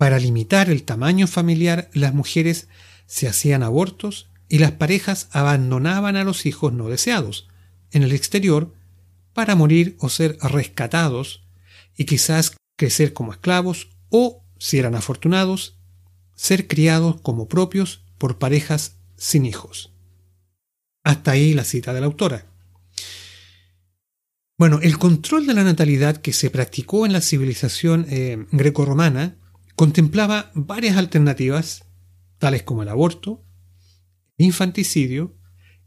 Para 0.02 0.18
limitar 0.18 0.68
el 0.68 0.82
tamaño 0.82 1.28
familiar, 1.28 1.88
las 1.92 2.12
mujeres 2.12 2.66
se 3.06 3.28
hacían 3.28 3.62
abortos 3.62 4.32
y 4.48 4.58
las 4.58 4.72
parejas 4.72 5.28
abandonaban 5.30 6.16
a 6.16 6.24
los 6.24 6.44
hijos 6.44 6.72
no 6.72 6.88
deseados, 6.88 7.46
en 7.92 8.02
el 8.02 8.10
exterior 8.10 8.74
para 9.32 9.54
morir 9.54 9.96
o 10.00 10.08
ser 10.08 10.38
rescatados 10.40 11.44
y 11.96 12.04
quizás 12.04 12.56
crecer 12.76 13.12
como 13.12 13.30
esclavos 13.30 13.90
o, 14.08 14.42
si 14.58 14.76
eran 14.80 14.96
afortunados, 14.96 15.78
ser 16.34 16.66
criados 16.66 17.20
como 17.20 17.46
propios 17.46 18.02
por 18.18 18.40
parejas 18.40 18.96
sin 19.16 19.46
hijos. 19.46 19.92
Hasta 21.04 21.30
ahí 21.30 21.54
la 21.54 21.62
cita 21.62 21.94
de 21.94 22.00
la 22.00 22.06
autora. 22.06 22.46
Bueno, 24.58 24.80
el 24.82 24.98
control 24.98 25.46
de 25.46 25.54
la 25.54 25.62
natalidad 25.62 26.16
que 26.16 26.32
se 26.32 26.50
practicó 26.50 27.06
en 27.06 27.12
la 27.12 27.20
civilización 27.20 28.04
eh, 28.10 28.46
grecorromana 28.50 29.36
contemplaba 29.82 30.52
varias 30.54 30.96
alternativas, 30.96 31.86
tales 32.38 32.62
como 32.62 32.84
el 32.84 32.88
aborto, 32.88 33.44
el 34.38 34.46
infanticidio 34.46 35.36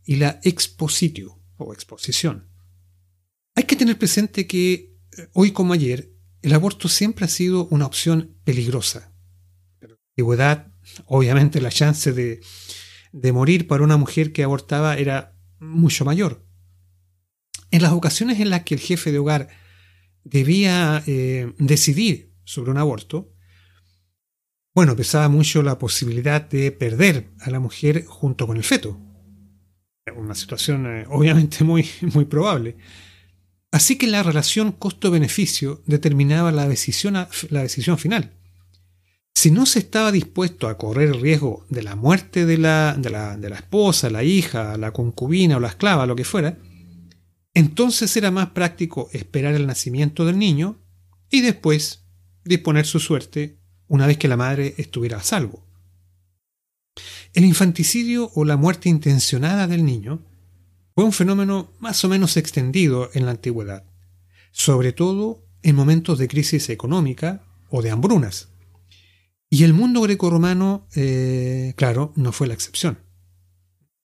y 0.04 0.18
la 0.18 0.42
expositio, 0.44 1.40
o 1.56 1.72
exposición. 1.72 2.50
Hay 3.56 3.64
que 3.64 3.78
tener 3.78 3.98
presente 3.98 4.48
que 4.48 4.74
eh, 4.74 5.30
hoy 5.32 5.52
como 5.52 5.72
ayer, 5.72 6.12
el 6.42 6.54
aborto 6.54 6.90
siempre 6.90 7.24
ha 7.24 7.30
sido 7.30 7.68
una 7.68 7.86
opción 7.86 8.36
peligrosa. 8.44 9.14
en 9.80 9.92
la 9.92 9.96
antigüedad, 10.10 10.74
obviamente 11.06 11.62
la 11.62 11.72
chance 11.72 12.12
de, 12.12 12.42
de 13.14 13.32
morir 13.32 13.66
para 13.66 13.86
una 13.86 13.96
mujer 13.96 14.34
que 14.34 14.44
abortaba 14.44 14.98
era 14.98 15.38
mucho 15.58 16.04
mayor. 16.04 16.46
En 17.72 17.82
las 17.82 17.94
ocasiones 17.94 18.42
en 18.42 18.50
las 18.50 18.64
que 18.64 18.76
el 18.76 18.82
jefe 18.82 19.14
de 19.14 19.20
hogar 19.20 19.48
debía 20.26 21.02
eh, 21.08 21.54
decidir 21.60 22.34
sobre 22.44 22.72
un 22.72 22.78
aborto, 22.78 23.32
bueno, 24.76 24.96
pesaba 24.96 25.30
mucho 25.30 25.64
la 25.64 25.80
posibilidad 25.80 26.48
de 26.48 26.72
perder 26.72 27.32
a 27.40 27.50
la 27.50 27.60
mujer 27.60 28.06
junto 28.06 28.46
con 28.46 28.58
el 28.58 28.64
feto 28.64 29.00
una 30.14 30.36
situación 30.36 30.86
eh, 30.86 31.06
obviamente 31.10 31.64
muy, 31.64 31.88
muy 32.14 32.26
probable. 32.26 32.78
Así 33.72 33.98
que 33.98 34.08
la 34.08 34.24
relación 34.24 34.72
costo-beneficio 34.72 35.82
determinaba 35.86 36.52
la 36.52 36.68
decisión, 36.68 37.16
la 37.50 37.62
decisión 37.62 37.98
final. 37.98 38.32
Si 39.34 39.52
no 39.52 39.66
se 39.66 39.80
estaba 39.80 40.14
dispuesto 40.14 40.70
a 40.70 40.78
correr 40.78 41.10
el 41.10 41.22
riesgo 41.22 41.66
de 41.70 41.84
la 41.84 41.96
muerte 41.96 42.46
de 42.46 42.58
la, 42.58 42.96
de 42.98 43.10
la, 43.10 43.36
de 43.36 43.50
la 43.50 43.58
esposa, 43.58 44.10
la 44.10 44.24
hija, 44.24 44.78
la 44.78 44.92
concubina 44.92 45.58
o 45.58 45.60
la 45.60 45.68
esclava, 45.68 46.06
lo 46.06 46.16
que 46.16 46.24
fuera, 46.24 46.58
entonces 47.54 48.16
era 48.16 48.32
más 48.32 48.52
práctico 48.52 49.10
esperar 49.12 49.56
el 49.56 49.68
nacimiento 49.68 50.26
del 50.26 50.40
niño 50.40 50.82
y 51.30 51.42
después 51.42 52.06
disponer 52.46 52.86
su 52.86 53.02
suerte 53.02 53.60
una 53.88 54.08
vez 54.08 54.18
que 54.18 54.28
la 54.28 54.38
madre 54.38 54.74
estuviera 54.78 55.18
a 55.18 55.24
salvo. 55.24 55.64
El 57.34 57.44
infanticidio 57.46 58.32
o 58.36 58.46
la 58.46 58.58
muerte 58.58 58.90
intencionada 58.90 59.68
del 59.68 59.86
niño 59.86 60.22
fue 60.96 61.04
un 61.04 61.12
fenómeno 61.12 61.70
más 61.80 62.04
o 62.06 62.10
menos 62.10 62.38
extendido 62.38 63.10
en 63.14 63.26
la 63.26 63.32
antigüedad, 63.32 63.84
sobre 64.52 64.94
todo 64.94 65.44
en 65.62 65.76
momentos 65.76 66.18
de 66.18 66.30
crisis 66.30 66.70
económica 66.70 67.44
o 67.70 67.82
de 67.82 67.92
hambrunas. 67.92 68.50
Y 69.50 69.64
el 69.64 69.74
mundo 69.74 70.02
grecorromano, 70.02 70.88
eh, 70.96 71.74
claro, 71.76 72.14
no 72.16 72.32
fue 72.32 72.48
la 72.48 72.54
excepción. 72.54 73.00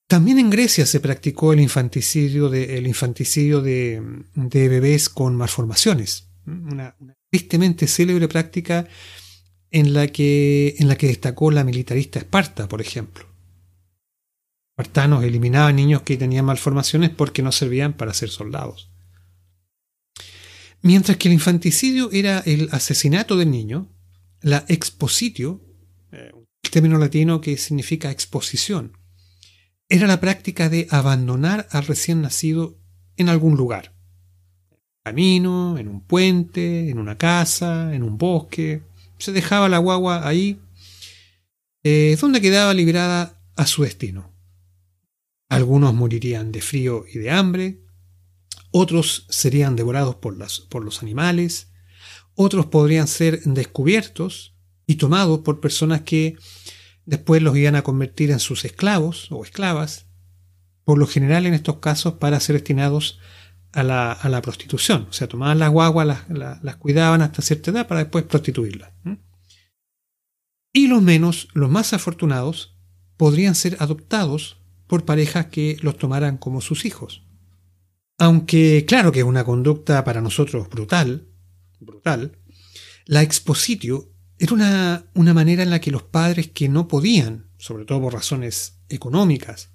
También 0.08 0.40
en 0.40 0.50
Grecia 0.50 0.86
se 0.86 1.00
practicó 1.00 1.54
el 1.54 1.62
infanticidio 1.62 2.50
de, 2.50 2.78
el 2.78 2.86
infanticidio 2.86 3.62
de, 3.62 4.02
bebés 4.36 5.08
con 5.08 5.38
malformaciones, 5.38 6.28
una, 6.46 6.98
una 7.00 7.16
tristemente 7.30 7.88
célebre 7.88 8.28
práctica 8.28 8.90
en 9.72 9.94
la 9.94 10.08
que, 10.08 10.76
en 10.78 10.88
la 10.88 10.98
que 10.98 11.08
destacó 11.08 11.50
la 11.50 11.64
militarista 11.64 12.20
Esparta, 12.20 12.68
por 12.68 12.82
ejemplo. 12.82 13.26
Espartanos 14.72 15.24
eliminaban 15.24 15.76
niños 15.76 16.02
que 16.02 16.18
tenían 16.18 16.46
malformaciones 16.46 17.10
porque 17.10 17.42
no 17.42 17.52
servían 17.52 17.94
para 17.94 18.14
ser 18.14 18.30
soldados. 18.30 18.92
Mientras 20.82 21.18
que 21.18 21.28
el 21.28 21.34
infanticidio 21.34 22.10
era 22.12 22.40
el 22.40 22.70
asesinato 22.72 23.38
del 23.38 23.52
niño, 23.52 23.88
la 24.42 24.66
expositio, 24.68 25.62
el 26.12 26.72
término 26.72 26.98
latino 26.98 27.40
que 27.40 27.58
significa 27.58 28.12
exposición, 28.12 28.98
era 29.88 30.08
la 30.08 30.20
práctica 30.20 30.70
de 30.70 30.88
abandonar 30.90 31.68
al 31.72 31.86
recién 31.86 32.22
nacido 32.22 32.80
en 33.18 33.30
algún 33.30 33.56
lugar. 33.56 33.94
En 34.72 34.78
un 34.78 35.02
camino, 35.04 35.78
en 35.78 35.88
un 35.88 36.02
puente, 36.02 36.90
en 36.90 36.98
una 36.98 37.18
casa, 37.18 37.94
en 37.94 38.02
un 38.02 38.18
bosque. 38.18 38.82
Se 39.22 39.32
dejaba 39.32 39.70
la 39.70 39.78
guagua 39.78 40.28
ahí, 40.28 40.60
eh, 41.84 42.18
donde 42.20 42.42
quedaba 42.42 42.74
librada 42.74 43.40
a 43.56 43.68
su 43.68 43.84
destino. 43.84 44.34
Algunos 45.48 45.94
morirían 45.94 46.52
de 46.52 46.60
frío 46.60 47.06
y 47.08 47.20
de 47.20 47.30
hambre, 47.30 47.84
otros 48.72 49.28
serían 49.30 49.76
devorados 49.76 50.16
por, 50.16 50.36
las, 50.36 50.62
por 50.62 50.84
los 50.84 51.04
animales, 51.04 51.72
otros 52.34 52.66
podrían 52.66 53.08
ser 53.08 53.44
descubiertos 53.44 54.56
y 54.88 54.96
tomados 54.96 55.42
por 55.42 55.60
personas 55.60 56.02
que 56.02 56.36
después 57.06 57.44
los 57.44 57.56
iban 57.56 57.76
a 57.76 57.84
convertir 57.84 58.32
en 58.32 58.40
sus 58.40 58.66
esclavos 58.66 59.28
o 59.30 59.44
esclavas, 59.44 60.08
por 60.84 60.98
lo 60.98 61.06
general 61.06 61.46
en 61.46 61.54
estos 61.54 61.78
casos 61.78 62.16
para 62.16 62.40
ser 62.40 62.56
destinados 62.56 63.20
a 63.20 63.41
la, 63.74 64.42
prostitución. 64.42 65.08
O 65.10 65.14
sea, 65.14 65.28
tomaban 65.28 65.60
las 65.60 65.70
guaguas, 65.70 66.26
las, 66.30 66.76
cuidaban 66.78 67.22
hasta 67.22 67.42
cierta 67.42 67.72
edad 67.72 67.88
para 67.88 68.02
después 68.02 68.26
prostituirlas. 68.26 68.92
Y 70.74 70.88
los 70.88 71.02
menos, 71.02 71.50
los 71.54 71.70
más 71.70 71.94
afortunados, 71.94 72.78
podrían 73.18 73.56
ser 73.56 73.78
adoptados 73.80 74.58
por 74.88 75.06
parejas 75.06 75.48
que 75.48 75.78
los 75.82 75.98
tomaran 75.98 76.38
como 76.38 76.62
sus 76.62 76.86
hijos. 76.86 77.24
Aunque 78.18 78.86
claro 78.88 79.12
que 79.12 79.20
es 79.20 79.26
una 79.26 79.44
conducta 79.44 80.04
para 80.04 80.22
nosotros 80.22 80.70
brutal, 80.70 81.28
brutal, 81.80 82.38
la 83.06 83.22
expositio 83.22 84.12
era 84.38 84.54
una, 84.54 85.06
una 85.14 85.34
manera 85.34 85.64
en 85.64 85.70
la 85.70 85.82
que 85.82 85.92
los 85.92 86.04
padres 86.04 86.50
que 86.50 86.70
no 86.70 86.88
podían, 86.88 87.50
sobre 87.58 87.86
todo 87.86 88.02
por 88.02 88.14
razones 88.14 88.80
económicas, 88.90 89.72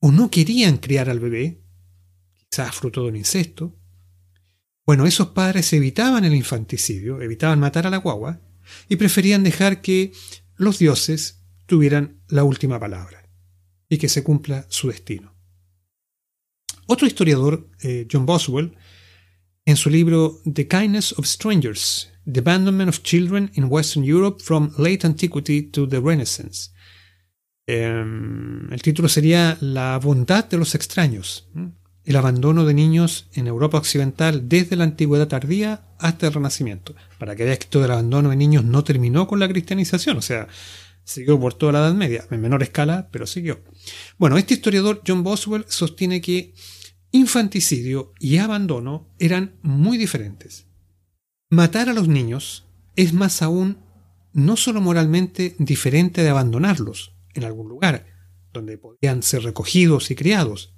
o 0.00 0.10
no 0.10 0.30
querían 0.30 0.78
criar 0.78 1.08
al 1.08 1.20
bebé, 1.20 1.61
quizás 2.52 2.74
fruto 2.74 3.02
de 3.02 3.08
un 3.08 3.16
incesto, 3.16 3.78
bueno, 4.84 5.06
esos 5.06 5.28
padres 5.28 5.72
evitaban 5.72 6.24
el 6.24 6.34
infanticidio, 6.34 7.22
evitaban 7.22 7.58
matar 7.58 7.86
a 7.86 7.90
la 7.90 7.96
guagua, 7.96 8.42
y 8.88 8.96
preferían 8.96 9.42
dejar 9.42 9.80
que 9.80 10.12
los 10.56 10.78
dioses 10.78 11.44
tuvieran 11.66 12.20
la 12.28 12.44
última 12.44 12.78
palabra 12.78 13.28
y 13.88 13.98
que 13.98 14.08
se 14.08 14.22
cumpla 14.22 14.66
su 14.68 14.88
destino. 14.88 15.34
Otro 16.86 17.06
historiador, 17.06 17.70
eh, 17.80 18.06
John 18.10 18.26
Boswell, 18.26 18.76
en 19.64 19.76
su 19.76 19.88
libro 19.88 20.40
The 20.44 20.68
Kindness 20.68 21.12
of 21.18 21.26
Strangers, 21.26 22.10
The 22.30 22.40
Abandonment 22.40 22.88
of 22.88 23.02
Children 23.02 23.50
in 23.54 23.64
Western 23.64 24.04
Europe 24.04 24.42
from 24.42 24.72
Late 24.76 25.06
Antiquity 25.06 25.62
to 25.62 25.88
the 25.88 26.00
Renaissance. 26.00 26.70
Em, 27.66 28.70
el 28.72 28.82
título 28.82 29.08
sería 29.08 29.56
La 29.60 29.98
bondad 29.98 30.44
de 30.44 30.58
los 30.58 30.74
extraños, 30.74 31.48
el 32.04 32.16
abandono 32.16 32.64
de 32.64 32.74
niños 32.74 33.28
en 33.34 33.46
Europa 33.46 33.78
Occidental 33.78 34.48
desde 34.48 34.76
la 34.76 34.84
antigüedad 34.84 35.28
tardía 35.28 35.84
hasta 35.98 36.26
el 36.26 36.32
Renacimiento. 36.32 36.94
Para 37.18 37.36
que 37.36 37.44
veas 37.44 37.58
que 37.58 37.66
todo 37.66 37.84
el 37.84 37.90
abandono 37.90 38.30
de 38.30 38.36
niños 38.36 38.64
no 38.64 38.82
terminó 38.84 39.26
con 39.26 39.38
la 39.38 39.48
cristianización, 39.48 40.16
o 40.16 40.22
sea, 40.22 40.48
siguió 41.04 41.38
por 41.38 41.54
toda 41.54 41.72
la 41.72 41.78
Edad 41.80 41.94
Media, 41.94 42.26
en 42.30 42.40
menor 42.40 42.62
escala, 42.62 43.08
pero 43.12 43.26
siguió. 43.26 43.60
Bueno, 44.18 44.36
este 44.36 44.54
historiador 44.54 45.02
John 45.06 45.22
Boswell 45.22 45.64
sostiene 45.68 46.20
que 46.20 46.54
infanticidio 47.12 48.12
y 48.18 48.38
abandono 48.38 49.08
eran 49.18 49.54
muy 49.62 49.98
diferentes. 49.98 50.66
Matar 51.50 51.88
a 51.88 51.92
los 51.92 52.08
niños 52.08 52.64
es 52.96 53.12
más 53.12 53.42
aún 53.42 53.78
no 54.32 54.56
solo 54.56 54.80
moralmente 54.80 55.54
diferente 55.58 56.22
de 56.22 56.30
abandonarlos 56.30 57.14
en 57.34 57.44
algún 57.44 57.68
lugar, 57.68 58.06
donde 58.52 58.78
podían 58.78 59.22
ser 59.22 59.42
recogidos 59.42 60.10
y 60.10 60.14
criados, 60.14 60.74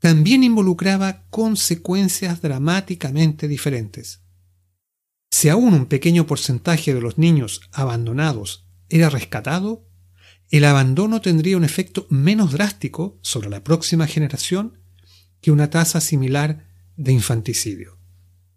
también 0.00 0.44
involucraba 0.44 1.24
consecuencias 1.30 2.42
dramáticamente 2.42 3.48
diferentes. 3.48 4.22
Si 5.30 5.48
aún 5.48 5.74
un 5.74 5.86
pequeño 5.86 6.26
porcentaje 6.26 6.94
de 6.94 7.00
los 7.00 7.18
niños 7.18 7.60
abandonados 7.72 8.68
era 8.88 9.10
rescatado, 9.10 9.86
el 10.50 10.64
abandono 10.64 11.20
tendría 11.20 11.56
un 11.56 11.64
efecto 11.64 12.06
menos 12.08 12.52
drástico 12.52 13.18
sobre 13.22 13.50
la 13.50 13.64
próxima 13.64 14.06
generación 14.06 14.78
que 15.40 15.50
una 15.50 15.70
tasa 15.70 16.00
similar 16.00 16.68
de 16.96 17.12
infanticidio. 17.12 17.98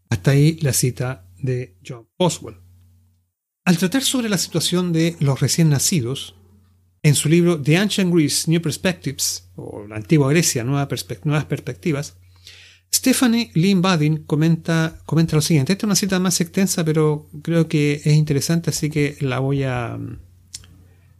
Hasta 0.10 0.32
ahí 0.32 0.58
la 0.62 0.74
cita 0.74 1.30
de 1.38 1.78
John 1.86 2.08
Boswell. 2.18 2.58
Al 3.66 3.78
tratar 3.78 4.04
sobre 4.04 4.30
la 4.30 4.38
situación 4.38 4.94
de 4.94 5.16
los 5.20 5.40
recién 5.40 5.70
nacidos, 5.70 6.36
en 7.02 7.16
su 7.16 7.30
libro 7.30 7.62
The 7.62 7.78
Ancient 7.78 8.14
Greece 8.14 8.50
New 8.50 8.62
Perspectives, 8.62 9.50
o 9.56 9.86
la 9.88 9.98
antigua 9.98 10.30
Grecia 10.30 10.64
Nuevas 10.64 10.88
Perspectivas, 11.46 12.18
Stephanie 12.94 13.52
Lynn 13.54 13.82
Badin 13.82 14.24
comenta, 14.24 15.00
lo 15.08 15.42
siguiente. 15.42 15.74
Esta 15.74 15.86
es 15.86 15.88
una 15.88 15.96
cita 15.96 16.20
más 16.20 16.42
extensa, 16.42 16.84
pero 16.84 17.30
creo 17.44 17.68
que 17.68 18.02
es 18.04 18.14
interesante, 18.14 18.72
así 18.72 18.90
que 18.90 19.16
la 19.20 19.40
voy 19.40 19.64
a 19.64 19.96
mm, 19.98 20.20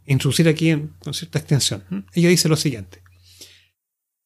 introducir 0.06 0.48
aquí 0.48 0.74
con 0.98 1.14
cierta 1.14 1.38
extensión. 1.38 2.06
Ella 2.12 2.28
dice 2.28 2.48
lo 2.48 2.56
siguiente. 2.56 3.02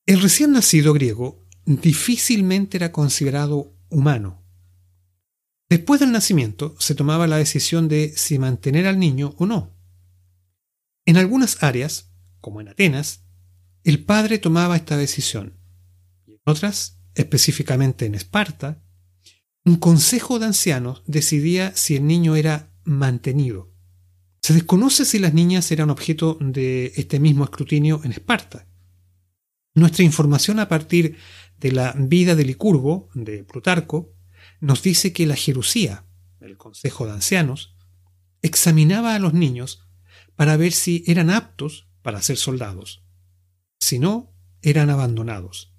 El 0.07 0.23
recién 0.23 0.53
nacido 0.53 0.93
griego 0.95 1.45
difícilmente 1.67 2.79
era 2.79 2.93
considerado 2.93 3.75
humano, 3.91 4.45
Después 5.69 5.99
del 5.99 6.13
nacimiento 6.13 6.77
se 6.79 6.95
tomaba 6.95 7.27
la 7.27 7.39
decisión 7.39 7.89
de 7.89 8.13
si 8.15 8.39
mantener 8.39 8.87
al 8.87 8.99
niño 8.99 9.35
o 9.39 9.47
no. 9.47 9.74
En 11.07 11.17
algunas 11.17 11.63
áreas, 11.63 12.13
como 12.41 12.61
en 12.61 12.69
Atenas, 12.69 13.25
el 13.83 14.05
padre 14.05 14.39
tomaba 14.39 14.77
esta 14.77 14.97
decisión. 14.97 15.59
Y 16.27 16.33
en 16.33 16.41
otras, 16.45 16.99
específicamente 17.15 18.07
en 18.07 18.15
Esparta, 18.15 18.83
un 19.65 19.77
consejo 19.77 20.39
de 20.39 20.47
ancianos 20.47 21.03
decidía 21.07 21.75
si 21.75 21.97
el 21.97 22.07
niño 22.07 22.37
era 22.37 22.71
mantenido. 22.85 23.73
Se 24.43 24.53
desconoce 24.53 25.05
si 25.05 25.19
las 25.19 25.33
niñas 25.33 25.71
eran 25.73 25.91
objeto 25.91 26.37
de 26.41 26.93
este 26.97 27.19
mismo 27.19 27.45
escrutinio 27.45 28.01
en 28.05 28.13
Esparta. 28.13 28.67
Nuestra 29.75 30.05
información 30.05 30.61
a 30.61 30.69
partir 30.69 31.17
de 31.59 31.73
la 31.73 31.95
vida 31.97 32.35
de 32.35 32.45
Licurgo, 32.45 33.09
de 33.15 33.43
Plutarco, 33.45 34.15
nos 34.61 34.83
dice 34.83 35.13
que 35.13 35.27
la 35.27 35.37
Jerusía, 35.37 36.05
el 36.41 36.57
Consejo 36.57 37.07
de 37.07 37.13
Ancianos, 37.13 37.75
examinaba 38.43 39.15
a 39.15 39.19
los 39.19 39.33
niños 39.33 39.84
para 40.37 40.57
ver 40.57 40.73
si 40.73 41.05
eran 41.07 41.31
aptos 41.31 41.89
para 42.03 42.23
ser 42.23 42.37
soldados. 42.37 43.05
Si 43.81 43.99
no, 43.99 44.33
eran 44.63 44.91
abandonados. 44.91 45.75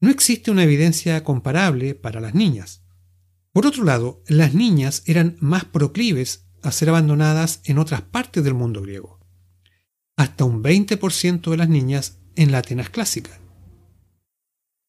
No 0.00 0.10
existe 0.10 0.50
una 0.50 0.64
evidencia 0.64 1.24
comparable 1.24 1.94
para 1.94 2.20
las 2.20 2.34
niñas. 2.34 2.84
Por 3.52 3.66
otro 3.66 3.84
lado, 3.84 4.22
las 4.26 4.54
niñas 4.54 5.02
eran 5.06 5.36
más 5.40 5.64
proclives 5.64 6.46
a 6.62 6.72
ser 6.72 6.88
abandonadas 6.88 7.60
en 7.64 7.78
otras 7.78 8.02
partes 8.02 8.42
del 8.42 8.54
mundo 8.54 8.82
griego. 8.82 9.20
Hasta 10.16 10.44
un 10.44 10.62
20% 10.62 11.50
de 11.50 11.56
las 11.56 11.68
niñas 11.68 12.18
en 12.36 12.52
la 12.52 12.58
Atenas 12.58 12.90
clásica. 12.90 13.40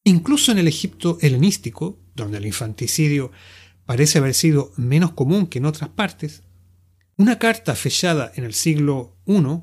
Incluso 0.04 0.52
en 0.52 0.58
el 0.58 0.68
Egipto 0.68 1.18
helenístico, 1.20 1.98
donde 2.14 2.38
el 2.38 2.46
infanticidio 2.46 3.32
parece 3.84 4.18
haber 4.18 4.34
sido 4.34 4.72
menos 4.76 5.12
común 5.12 5.46
que 5.46 5.58
en 5.58 5.66
otras 5.66 5.90
partes, 5.90 6.42
una 7.16 7.38
carta 7.38 7.74
fechada 7.74 8.30
en 8.34 8.44
el 8.44 8.54
siglo 8.54 9.16
I, 9.26 9.62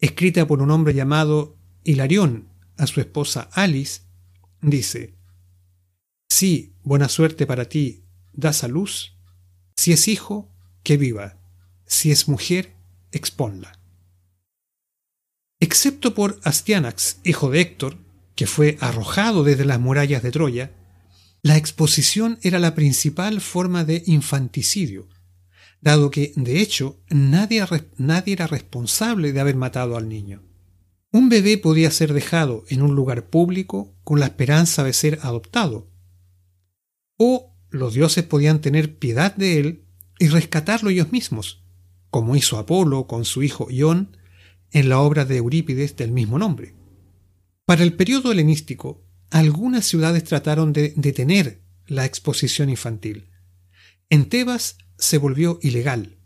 escrita 0.00 0.46
por 0.46 0.62
un 0.62 0.70
hombre 0.70 0.94
llamado 0.94 1.56
Hilarión 1.84 2.48
a 2.76 2.86
su 2.86 3.00
esposa 3.00 3.48
Alice, 3.52 4.02
dice, 4.60 5.14
Si 6.28 6.74
buena 6.82 7.08
suerte 7.08 7.46
para 7.46 7.66
ti, 7.66 8.04
das 8.32 8.64
a 8.64 8.68
luz, 8.68 9.16
si 9.76 9.92
es 9.92 10.08
hijo, 10.08 10.50
que 10.82 10.96
viva, 10.96 11.38
si 11.86 12.10
es 12.10 12.28
mujer, 12.28 12.74
exponla. 13.12 13.78
Excepto 15.60 16.14
por 16.14 16.40
Astianax, 16.42 17.20
hijo 17.24 17.50
de 17.50 17.60
Héctor, 17.60 17.98
que 18.34 18.46
fue 18.46 18.76
arrojado 18.80 19.44
desde 19.44 19.64
las 19.64 19.80
murallas 19.80 20.22
de 20.22 20.30
Troya, 20.32 20.72
la 21.42 21.56
exposición 21.56 22.38
era 22.42 22.58
la 22.58 22.74
principal 22.74 23.40
forma 23.40 23.84
de 23.84 24.02
infanticidio, 24.06 25.08
dado 25.86 26.10
que, 26.10 26.32
de 26.34 26.60
hecho, 26.60 26.98
nadie, 27.10 27.64
era 28.26 28.48
responsable 28.48 29.32
de 29.32 29.38
haber 29.38 29.54
matado 29.54 29.96
al 29.96 30.08
niño. 30.08 30.42
Un 31.12 31.28
bebé 31.28 31.58
podía 31.58 31.92
ser 31.92 32.12
dejado 32.12 32.64
en 32.68 32.82
un 32.82 32.96
lugar 32.96 33.30
público 33.30 33.94
con 34.02 34.18
la 34.18 34.26
esperanza 34.26 34.82
de 34.82 34.92
ser 34.92 35.20
adoptado, 35.22 35.88
o 37.16 37.54
los 37.70 37.94
dioses 37.94 38.24
podían 38.24 38.60
tener 38.60 38.98
piedad 38.98 39.36
de 39.36 39.60
él 39.60 39.84
y 40.18 40.26
rescatarlo 40.26 40.90
ellos 40.90 41.12
mismos, 41.12 41.62
como 42.10 42.34
hizo 42.34 42.58
Apolo 42.58 43.06
con 43.06 43.24
su 43.24 43.44
hijo 43.44 43.70
Ión 43.70 44.16
en 44.72 44.88
la 44.88 44.98
obra 44.98 45.24
de 45.24 45.36
Eurípides 45.36 45.94
del 45.94 46.10
mismo 46.10 46.36
nombre. 46.36 46.74
Para 47.64 47.84
el 47.84 47.92
periodo 47.92 48.32
helenístico, 48.32 49.04
algunas 49.30 49.86
ciudades 49.86 50.24
trataron 50.24 50.72
de 50.72 50.94
detener 50.96 51.62
la 51.86 52.04
exposición 52.04 52.70
infantil. 52.70 53.28
En 54.10 54.28
Tebas 54.28 54.78
se 54.98 55.18
volvió 55.18 55.58
ilegal. 55.62 56.16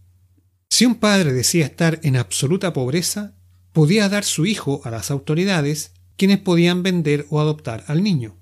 Si 0.69 0.87
un 0.87 0.95
padre 0.97 1.33
decía 1.33 1.67
estar 1.67 2.01
en 2.03 2.17
absoluta 2.17 2.73
pobreza, 2.73 3.35
podía 3.73 4.09
dar 4.09 4.25
su 4.25 4.47
hijo 4.47 4.81
a 4.85 4.91
las 4.91 5.11
autoridades, 5.11 5.93
quienes 6.17 6.39
podían 6.39 6.83
vender 6.83 7.27
o 7.31 7.41
adoptar 7.41 7.85
al 7.87 8.03
niño. 8.03 8.37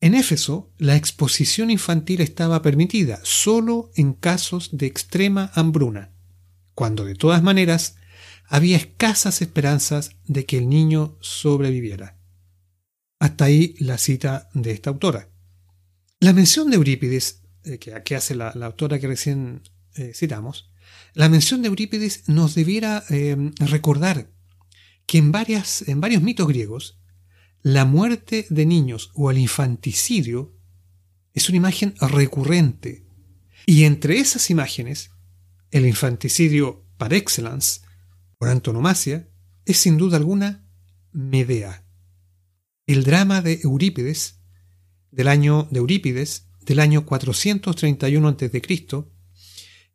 En 0.00 0.14
Éfeso, 0.14 0.70
la 0.78 0.96
exposición 0.96 1.70
infantil 1.70 2.20
estaba 2.20 2.60
permitida 2.60 3.20
solo 3.22 3.90
en 3.94 4.12
casos 4.12 4.70
de 4.72 4.86
extrema 4.86 5.50
hambruna, 5.54 6.10
cuando 6.74 7.04
de 7.04 7.14
todas 7.14 7.42
maneras 7.42 7.96
había 8.46 8.76
escasas 8.76 9.40
esperanzas 9.40 10.16
de 10.26 10.44
que 10.44 10.58
el 10.58 10.68
niño 10.68 11.16
sobreviviera. 11.20 12.18
Hasta 13.18 13.46
ahí 13.46 13.74
la 13.78 13.96
cita 13.96 14.50
de 14.52 14.72
esta 14.72 14.90
autora. 14.90 15.30
La 16.20 16.32
mención 16.32 16.68
de 16.68 16.76
Eurípides, 16.76 17.43
eh, 17.64 17.78
que, 17.78 18.14
hace 18.14 18.34
la, 18.34 18.50
autora 18.50 18.98
que 18.98 19.06
recién 19.06 19.62
eh, 19.94 20.12
citamos, 20.14 20.70
la 21.14 21.28
mención 21.28 21.62
de 21.62 21.68
Eurípides 21.68 22.28
nos 22.28 22.54
debiera 22.54 23.04
eh, 23.08 23.36
recordar 23.58 24.30
que 25.06 25.18
en, 25.18 25.32
varias, 25.32 25.86
en 25.88 26.00
varios 26.00 26.22
mitos 26.22 26.48
griegos, 26.48 26.98
la 27.62 27.84
muerte 27.84 28.46
de 28.50 28.66
niños 28.66 29.10
o 29.14 29.30
el 29.30 29.38
infanticidio 29.38 30.54
es 31.32 31.48
una 31.48 31.56
imagen 31.56 31.94
recurrente. 32.00 33.06
Y 33.66 33.84
entre 33.84 34.18
esas 34.18 34.50
imágenes, 34.50 35.10
el 35.70 35.86
infanticidio 35.86 36.84
par 36.98 37.14
excellence, 37.14 37.80
por 38.38 38.48
antonomasia, 38.48 39.28
es 39.64 39.78
sin 39.78 39.96
duda 39.96 40.16
alguna 40.16 40.66
Medea. 41.12 41.84
El 42.86 43.04
drama 43.04 43.40
de 43.40 43.60
Eurípides, 43.62 44.40
del 45.10 45.28
año 45.28 45.68
de 45.70 45.78
Eurípides, 45.78 46.48
del 46.64 46.80
año 46.80 47.04
431 47.04 48.28
a.C., 48.28 48.62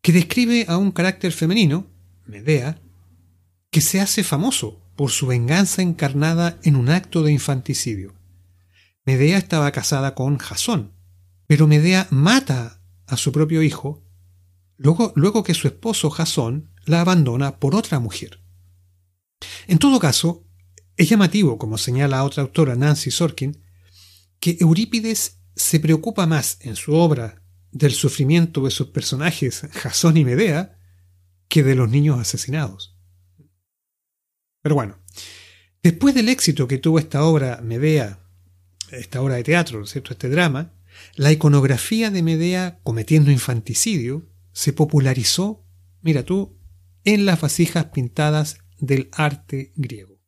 que 0.02 0.12
describe 0.12 0.66
a 0.68 0.78
un 0.78 0.92
carácter 0.92 1.32
femenino, 1.32 1.88
Medea, 2.26 2.82
que 3.70 3.82
se 3.82 4.00
hace 4.00 4.24
famoso 4.24 4.82
por 4.96 5.12
su 5.12 5.28
venganza 5.28 5.82
encarnada 5.82 6.60
en 6.64 6.76
un 6.76 6.90
acto 6.90 7.24
de 7.24 7.32
infanticidio. 7.32 8.16
Medea 9.06 9.38
estaba 9.38 9.72
casada 9.72 10.16
con 10.16 10.38
Jasón, 10.38 10.94
pero 11.48 11.68
Medea 11.68 12.08
mata 12.12 12.82
a 13.08 13.18
su 13.18 13.32
propio 13.32 13.64
hijo 13.64 14.04
luego, 14.78 15.14
luego 15.16 15.44
que 15.44 15.54
su 15.54 15.68
esposo 15.68 16.10
Jasón 16.10 16.72
la 16.86 17.02
abandona 17.02 17.60
por 17.60 17.76
otra 17.76 18.00
mujer. 18.00 18.42
En 19.68 19.78
todo 19.80 20.00
caso, 20.00 20.46
es 20.98 21.10
llamativo, 21.10 21.58
como 21.58 21.78
señala 21.78 22.24
otra 22.24 22.44
autora 22.44 22.76
Nancy 22.76 23.10
Sorkin, 23.10 23.64
que 24.40 24.58
Eurípides 24.60 25.39
se 25.60 25.82
preocupa 25.82 26.26
más 26.26 26.58
en 26.62 26.78
su 26.78 26.94
obra 26.94 27.44
del 27.72 27.92
sufrimiento 27.92 28.64
de 28.64 28.72
sus 28.72 28.88
personajes 28.88 29.62
Jasón 29.74 30.16
y 30.16 30.24
Medea 30.24 30.80
que 31.50 31.64
de 31.64 31.76
los 31.76 31.90
niños 31.90 32.18
asesinados. 32.18 32.98
Pero 34.62 34.76
bueno, 34.76 34.98
después 35.84 36.16
del 36.16 36.30
éxito 36.30 36.68
que 36.68 36.78
tuvo 36.78 36.98
esta 36.98 37.24
obra 37.26 37.60
Medea, 37.62 38.20
esta 38.92 39.22
obra 39.22 39.36
de 39.36 39.44
teatro, 39.44 39.86
¿cierto? 39.86 40.14
este 40.14 40.30
drama, 40.30 40.74
la 41.16 41.32
iconografía 41.32 42.10
de 42.10 42.24
Medea 42.24 42.80
cometiendo 42.84 43.30
infanticidio 43.30 44.30
se 44.54 44.72
popularizó, 44.72 45.66
mira 46.02 46.24
tú, 46.24 46.58
en 47.04 47.26
las 47.26 47.42
vasijas 47.42 47.88
pintadas 47.88 48.60
del 48.78 49.10
arte 49.12 49.74
griego. 49.76 50.19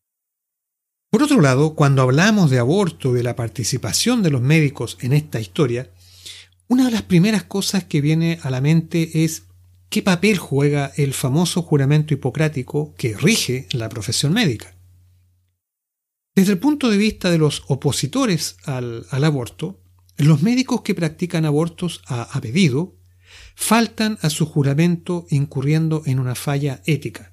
Por 1.12 1.24
otro 1.24 1.42
lado, 1.42 1.76
cuando 1.76 2.04
hablamos 2.04 2.50
de 2.50 2.60
aborto, 2.60 3.12
de 3.12 3.22
la 3.22 3.36
participación 3.36 4.24
de 4.24 4.30
los 4.30 4.42
médicos 4.42 4.98
en 5.02 5.12
esta 5.12 5.42
historia, 5.42 5.92
una 6.70 6.86
de 6.86 6.92
las 6.92 7.02
primeras 7.02 7.44
cosas 7.44 7.84
que 7.84 8.00
viene 8.00 8.40
a 8.44 8.50
la 8.50 8.62
mente 8.62 9.26
es 9.26 9.44
qué 9.90 10.02
papel 10.02 10.38
juega 10.38 10.90
el 10.96 11.14
famoso 11.14 11.64
juramento 11.64 12.14
hipocrático 12.14 12.96
que 12.96 13.18
rige 13.18 13.68
la 13.74 13.90
profesión 13.90 14.32
médica. 14.32 14.74
Desde 16.34 16.54
el 16.54 16.60
punto 16.60 16.90
de 16.90 16.96
vista 16.96 17.30
de 17.30 17.40
los 17.40 17.64
opositores 17.68 18.56
al, 18.64 19.06
aborto, 19.12 19.82
los 20.16 20.42
médicos 20.42 20.82
que 20.82 20.96
practican 20.96 21.44
abortos 21.44 22.02
a, 22.06 22.22
a 22.22 22.40
pedido 22.40 22.96
faltan 23.54 24.18
a 24.22 24.30
su 24.30 24.46
juramento 24.46 25.26
incurriendo 25.30 26.04
en 26.06 26.20
una 26.20 26.36
falla 26.36 26.82
ética. 26.86 27.31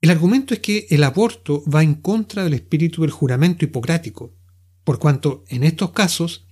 El 0.00 0.08
argumento 0.08 0.54
es 0.54 0.60
que 0.60 0.86
el 0.88 1.04
aborto 1.04 1.62
va 1.64 1.82
en 1.82 1.94
contra 1.94 2.42
del 2.42 2.54
espíritu 2.54 3.02
del 3.02 3.10
juramento 3.10 3.66
hipocrático, 3.66 4.34
por 4.82 4.98
cuanto 4.98 5.44
en 5.48 5.62
estos 5.62 5.90
casos 5.90 6.46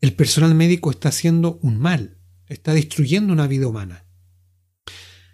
el 0.00 0.14
personal 0.14 0.54
médico 0.56 0.90
está 0.90 1.08
haciendo 1.10 1.60
un 1.62 1.78
mal, 1.78 2.18
está 2.48 2.74
destruyendo 2.74 3.32
una 3.32 3.46
vida 3.46 3.68
humana. 3.68 4.06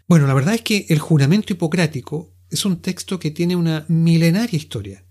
Bueno, 0.07 0.27
la 0.27 0.35
verdad 0.35 0.55
es 0.55 0.63
que 0.63 0.87
el 0.91 0.99
juramento 0.99 1.53
hipocrático 1.55 2.37
es 2.51 2.67
un 2.67 2.83
texto 2.83 3.19
que 3.19 3.31
tiene 3.31 3.57
una 3.57 3.87
milenaria 3.89 4.57
historia, 4.57 5.07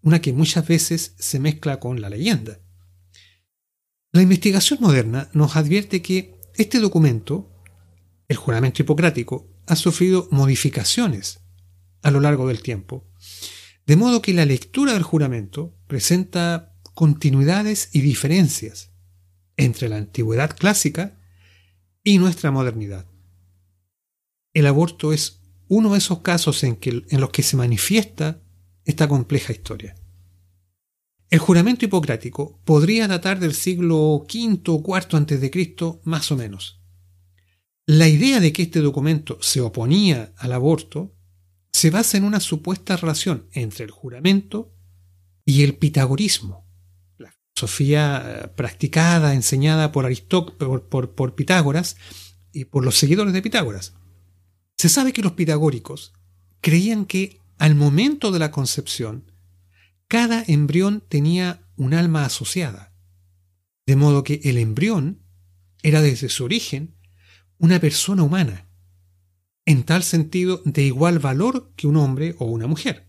una 0.00 0.20
que 0.20 0.32
muchas 0.32 0.68
veces 0.68 1.14
se 1.18 1.40
mezcla 1.40 1.80
con 1.80 2.00
la 2.00 2.08
leyenda. 2.08 2.60
La 4.12 4.22
investigación 4.22 4.78
moderna 4.80 5.28
nos 5.32 5.56
advierte 5.56 6.02
que 6.02 6.40
este 6.54 6.78
documento, 6.78 7.50
el 8.28 8.36
juramento 8.36 8.80
hipocrático, 8.80 9.50
ha 9.66 9.74
sufrido 9.74 10.28
modificaciones 10.30 11.43
a 12.04 12.12
lo 12.12 12.20
largo 12.20 12.46
del 12.46 12.62
tiempo, 12.62 13.04
de 13.84 13.96
modo 13.96 14.22
que 14.22 14.32
la 14.32 14.46
lectura 14.46 14.92
del 14.92 15.02
juramento 15.02 15.74
presenta 15.88 16.72
continuidades 16.94 17.88
y 17.92 18.00
diferencias 18.00 18.92
entre 19.56 19.88
la 19.88 19.96
antigüedad 19.96 20.56
clásica 20.56 21.18
y 22.04 22.18
nuestra 22.18 22.52
modernidad 22.52 23.06
el 24.54 24.68
aborto 24.68 25.12
es 25.12 25.40
uno 25.68 25.92
de 25.92 25.98
esos 25.98 26.20
casos 26.20 26.62
en, 26.62 26.76
que, 26.76 27.04
en 27.08 27.20
los 27.20 27.30
que 27.30 27.42
se 27.42 27.56
manifiesta 27.56 28.40
esta 28.84 29.08
compleja 29.08 29.52
historia. 29.52 29.96
El 31.28 31.40
juramento 31.40 31.84
hipocrático 31.84 32.60
podría 32.64 33.08
datar 33.08 33.40
del 33.40 33.54
siglo 33.54 34.24
V 34.32 34.60
o 34.66 34.82
IV 34.96 35.50
Cristo, 35.50 36.00
más 36.04 36.30
o 36.30 36.36
menos. 36.36 36.80
La 37.86 38.08
idea 38.08 38.40
de 38.40 38.52
que 38.52 38.62
este 38.62 38.80
documento 38.80 39.38
se 39.40 39.60
oponía 39.60 40.32
al 40.38 40.52
aborto 40.52 41.12
se 41.74 41.90
basa 41.90 42.16
en 42.16 42.22
una 42.22 42.38
supuesta 42.38 42.96
relación 42.96 43.48
entre 43.50 43.84
el 43.84 43.90
juramento 43.90 44.72
y 45.44 45.64
el 45.64 45.76
pitagorismo, 45.76 46.64
la 47.18 47.32
filosofía 47.32 48.22
eh, 48.44 48.48
practicada, 48.54 49.34
enseñada 49.34 49.90
por, 49.90 50.08
por 50.88 51.34
Pitágoras 51.34 51.96
y 52.52 52.66
por 52.66 52.84
los 52.84 52.96
seguidores 52.96 53.32
de 53.32 53.42
Pitágoras. 53.42 53.94
Se 54.78 54.88
sabe 54.88 55.12
que 55.12 55.22
los 55.22 55.32
pitagóricos 55.32 56.12
creían 56.60 57.06
que 57.06 57.40
al 57.58 57.74
momento 57.74 58.30
de 58.30 58.38
la 58.38 58.52
concepción, 58.52 59.32
cada 60.06 60.44
embrión 60.46 61.02
tenía 61.08 61.66
un 61.74 61.92
alma 61.92 62.24
asociada, 62.24 62.94
de 63.84 63.96
modo 63.96 64.22
que 64.22 64.40
el 64.44 64.58
embrión 64.58 65.24
era 65.82 66.02
desde 66.02 66.28
su 66.28 66.44
origen 66.44 66.94
una 67.58 67.80
persona 67.80 68.22
humana, 68.22 68.63
en 69.66 69.84
tal 69.84 70.02
sentido 70.02 70.62
de 70.64 70.82
igual 70.82 71.18
valor 71.18 71.72
que 71.76 71.86
un 71.86 71.96
hombre 71.96 72.34
o 72.38 72.46
una 72.46 72.66
mujer. 72.66 73.08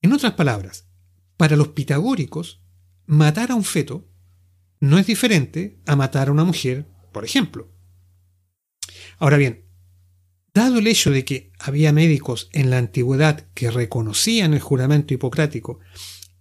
En 0.00 0.12
otras 0.12 0.32
palabras, 0.34 0.88
para 1.36 1.56
los 1.56 1.68
pitagóricos, 1.68 2.62
matar 3.06 3.50
a 3.50 3.54
un 3.54 3.64
feto 3.64 4.08
no 4.80 4.98
es 4.98 5.06
diferente 5.06 5.80
a 5.86 5.96
matar 5.96 6.28
a 6.28 6.32
una 6.32 6.44
mujer, 6.44 6.86
por 7.12 7.24
ejemplo. 7.24 7.70
Ahora 9.18 9.36
bien, 9.36 9.62
Dado 10.54 10.80
el 10.80 10.86
hecho 10.86 11.10
de 11.10 11.24
que 11.24 11.50
había 11.58 11.92
médicos 11.92 12.50
en 12.52 12.68
la 12.68 12.76
antigüedad 12.76 13.46
que 13.54 13.70
reconocían 13.70 14.52
el 14.52 14.60
juramento 14.60 15.14
hipocrático 15.14 15.80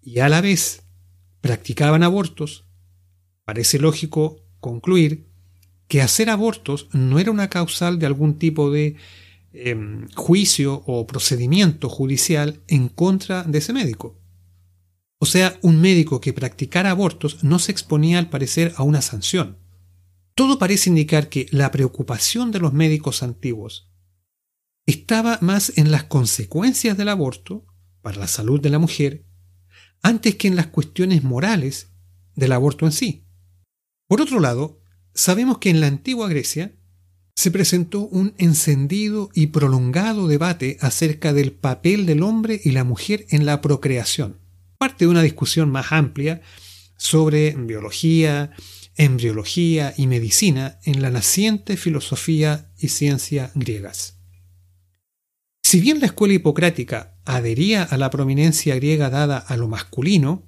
y 0.01 0.19
a 0.19 0.27
la 0.27 0.41
vez 0.41 0.83
practicaban 1.39 2.03
abortos, 2.03 2.65
parece 3.45 3.79
lógico 3.79 4.43
concluir 4.59 5.30
que 5.91 6.01
hacer 6.01 6.29
abortos 6.29 6.87
no 6.93 7.19
era 7.19 7.31
una 7.31 7.49
causal 7.49 7.99
de 7.99 8.05
algún 8.05 8.39
tipo 8.39 8.71
de 8.71 8.95
em, 9.51 10.07
juicio 10.15 10.83
o 10.85 11.05
procedimiento 11.05 11.89
judicial 11.89 12.61
en 12.69 12.87
contra 12.87 13.43
de 13.43 13.57
ese 13.57 13.73
médico. 13.73 14.17
O 15.19 15.25
sea, 15.25 15.59
un 15.61 15.81
médico 15.81 16.21
que 16.21 16.31
practicara 16.31 16.91
abortos 16.91 17.43
no 17.43 17.59
se 17.59 17.73
exponía 17.73 18.19
al 18.19 18.29
parecer 18.29 18.71
a 18.77 18.83
una 18.83 19.01
sanción. 19.01 19.57
Todo 20.33 20.57
parece 20.57 20.89
indicar 20.89 21.27
que 21.27 21.47
la 21.51 21.71
preocupación 21.71 22.51
de 22.51 22.61
los 22.61 22.71
médicos 22.71 23.21
antiguos 23.21 23.91
estaba 24.85 25.39
más 25.41 25.77
en 25.77 25.91
las 25.91 26.05
consecuencias 26.05 26.95
del 26.95 27.09
aborto 27.09 27.65
para 28.01 28.17
la 28.17 28.27
salud 28.27 28.61
de 28.61 28.69
la 28.69 28.79
mujer 28.79 29.25
antes 30.01 30.37
que 30.37 30.47
en 30.47 30.55
las 30.55 30.67
cuestiones 30.67 31.21
morales 31.21 31.91
del 32.33 32.53
aborto 32.53 32.85
en 32.85 32.93
sí. 32.93 33.27
Por 34.07 34.21
otro 34.21 34.39
lado, 34.39 34.80
sabemos 35.13 35.57
que 35.57 35.69
en 35.69 35.79
la 35.79 35.87
antigua 35.87 36.27
Grecia 36.29 36.73
se 37.35 37.51
presentó 37.51 38.01
un 38.01 38.33
encendido 38.37 39.29
y 39.33 39.47
prolongado 39.47 40.27
debate 40.27 40.77
acerca 40.81 41.33
del 41.33 41.51
papel 41.51 42.05
del 42.05 42.23
hombre 42.23 42.59
y 42.63 42.71
la 42.71 42.83
mujer 42.83 43.25
en 43.29 43.45
la 43.45 43.61
procreación, 43.61 44.37
parte 44.77 45.05
de 45.05 45.11
una 45.11 45.23
discusión 45.23 45.71
más 45.71 45.91
amplia 45.91 46.41
sobre 46.97 47.55
biología, 47.55 48.51
embriología 48.95 49.93
y 49.97 50.07
medicina 50.07 50.79
en 50.83 51.01
la 51.01 51.09
naciente 51.09 51.77
filosofía 51.77 52.71
y 52.77 52.89
ciencia 52.89 53.51
griegas. 53.55 54.19
Si 55.63 55.79
bien 55.79 55.99
la 55.99 56.07
escuela 56.07 56.33
hipocrática 56.33 57.17
adhería 57.25 57.83
a 57.83 57.97
la 57.97 58.09
prominencia 58.09 58.75
griega 58.75 59.09
dada 59.09 59.37
a 59.37 59.57
lo 59.57 59.67
masculino, 59.67 60.47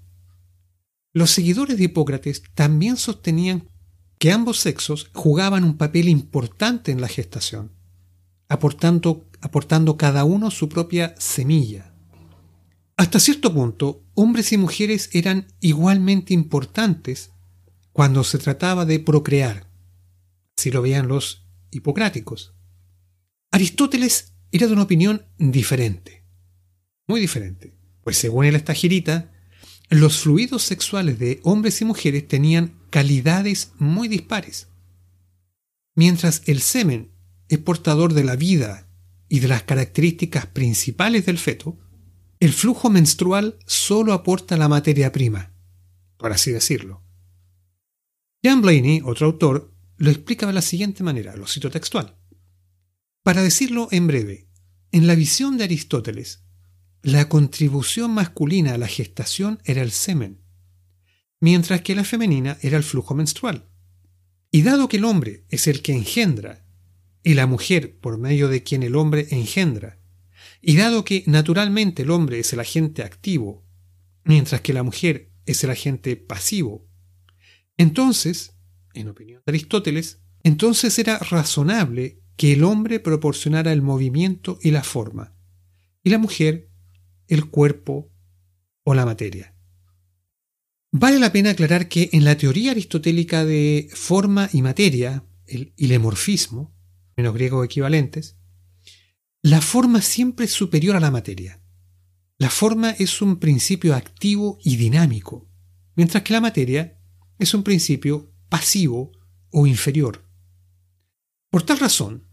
los 1.13 1.32
seguidores 1.32 1.78
de 1.78 1.86
Hipócrates 1.86 2.43
también 2.54 2.97
sostenían 2.97 3.69
que 4.17 4.32
ambos 4.32 4.60
sexos 4.60 5.10
jugaban 5.13 5.63
un 5.63 5.78
papel 5.78 6.08
importante 6.10 6.91
en 6.91 7.02
la 7.02 7.08
gestación, 7.08 7.71
aportando, 8.47 9.26
aportando 9.41 9.97
cada 9.97 10.23
uno 10.23 10.52
su 10.52 10.69
propia 10.69 11.15
semilla. 11.17 11.93
Hasta 12.95 13.19
cierto 13.19 13.54
punto, 13.54 14.04
hombres 14.13 14.52
y 14.54 14.58
mujeres 14.58 15.10
eran 15.13 15.47
igualmente 15.60 16.34
importantes 16.34 17.32
cuando 17.91 18.23
se 18.23 18.38
trataba 18.38 18.86
de 18.86 18.99
procrear, 18.99 19.67
si 20.56 20.71
lo 20.71 20.82
veían 20.82 21.08
los 21.08 21.45
hipocráticos. 21.71 22.54
Aristóteles 23.52 24.34
era 24.52 24.67
de 24.67 24.73
una 24.73 24.84
opinión 24.84 25.26
diferente, 25.38 26.23
muy 27.08 27.19
diferente, 27.19 27.76
pues 28.04 28.17
según 28.17 28.45
él 28.45 28.56
esta 28.56 28.73
girita, 28.73 29.32
los 29.89 30.19
fluidos 30.19 30.63
sexuales 30.63 31.19
de 31.19 31.39
hombres 31.43 31.82
y 31.82 31.86
mujeres 31.86 32.28
tenían 32.28 32.83
calidades 32.93 33.71
muy 33.79 34.08
dispares. 34.08 34.67
Mientras 35.95 36.43
el 36.45 36.62
semen 36.62 37.12
es 37.49 37.58
portador 37.58 38.13
de 38.13 38.23
la 38.23 38.36
vida 38.36 38.88
y 39.27 39.39
de 39.39 39.47
las 39.47 39.63
características 39.63 40.45
principales 40.45 41.25
del 41.25 41.39
feto, 41.39 41.79
el 42.39 42.53
flujo 42.53 42.91
menstrual 42.91 43.58
solo 43.65 44.13
aporta 44.13 44.58
la 44.58 44.69
materia 44.69 45.12
prima, 45.12 45.56
por 46.17 46.34
así 46.34 46.51
decirlo. 46.51 47.01
Jan 48.43 48.62
Blaney, 48.62 49.01
otro 49.03 49.25
autor, 49.25 49.73
lo 49.97 50.12
explica 50.12 50.45
de 50.45 50.53
la 50.53 50.62
siguiente 50.62 51.01
manera, 51.01 51.36
lo 51.36 51.47
cito 51.47 51.71
textual. 51.71 52.15
Para 53.23 53.41
decirlo 53.41 53.88
en 53.89 54.06
breve, 54.06 54.49
en 54.91 55.08
la 55.08 55.15
visión 55.15 55.58
de 55.58 55.63
Aristóteles, 55.63 56.43
la 57.01 57.27
contribución 57.27 58.12
masculina 58.12 58.75
a 58.75 58.77
la 58.77 58.88
gestación 58.88 59.58
era 59.63 59.82
el 59.82 59.89
semen, 59.89 60.42
mientras 61.43 61.82
que 61.82 61.93
la 61.93 62.06
femenina 62.06 62.58
era 62.62 62.77
el 62.77 62.86
flujo 62.86 63.15
menstrual. 63.15 63.67
Y 64.49 64.62
dado 64.62 64.88
que 64.88 64.95
el 64.95 65.03
hombre 65.03 65.43
es 65.49 65.67
el 65.67 65.82
que 65.82 65.91
engendra, 65.91 66.65
y 67.21 67.34
la 67.34 67.47
mujer 67.47 67.99
por 67.99 68.17
medio 68.17 68.47
de 68.47 68.63
quien 68.63 68.82
el 68.82 68.95
hombre 68.95 69.27
engendra, 69.29 69.99
y 70.62 70.77
dado 70.77 71.03
que 71.03 71.25
naturalmente 71.27 72.03
el 72.03 72.12
hombre 72.12 72.39
es 72.39 72.53
el 72.53 72.62
agente 72.62 73.03
activo, 73.03 73.62
mientras 74.23 74.62
que 74.62 74.71
la 74.71 74.84
mujer 74.84 75.34
es 75.45 75.62
el 75.65 75.71
agente 75.71 76.15
pasivo, 76.15 76.88
entonces, 77.75 78.56
en 78.93 79.10
opinión 79.10 79.41
de 79.45 79.51
Aristóteles, 79.51 80.21
entonces 80.43 80.97
era 80.97 81.19
razonable 81.19 82.21
que 82.38 82.53
el 82.53 82.63
hombre 82.63 83.01
proporcionara 83.01 83.73
el 83.73 83.82
movimiento 83.82 84.60
y 84.62 84.71
la 84.71 84.84
forma, 84.84 85.36
y 86.06 86.10
la 86.10 86.19
mujer 86.19 86.69
el 87.27 87.49
cuerpo 87.49 88.10
o 88.86 88.93
la 88.93 89.06
materia. 89.06 89.53
Vale 90.95 91.17
la 91.17 91.32
pena 91.32 91.49
aclarar 91.49 91.89
que 91.89 92.12
en 92.13 92.23
la 92.23 92.38
teoría 92.38 92.69
aristotélica 92.69 93.43
de 93.45 93.89
forma 93.95 94.47
y 94.53 94.62
materia, 94.62 95.25
el 95.47 95.73
ilemorfismo, 95.75 96.71
menos 97.17 97.34
griegos 97.34 97.65
equivalentes, 97.65 98.38
la 99.41 99.60
forma 99.60 100.03
siempre 100.03 100.45
es 100.45 100.51
superior 100.51 100.95
a 100.95 100.99
la 100.99 101.10
materia. 101.10 101.60
La 102.38 102.51
forma 102.51 102.91
es 102.91 103.23
un 103.23 103.39
principio 103.39 103.95
activo 103.95 104.60
y 104.63 104.75
dinámico, 104.75 105.49
mientras 105.95 106.21
que 106.21 106.34
la 106.34 106.41
materia 106.41 106.99
es 107.39 107.56
un 107.56 107.63
principio 107.63 108.32
pasivo 108.47 109.13
o 109.49 109.65
inferior. 109.65 110.29
Por 111.49 111.63
tal 111.63 111.79
razón, 111.79 112.27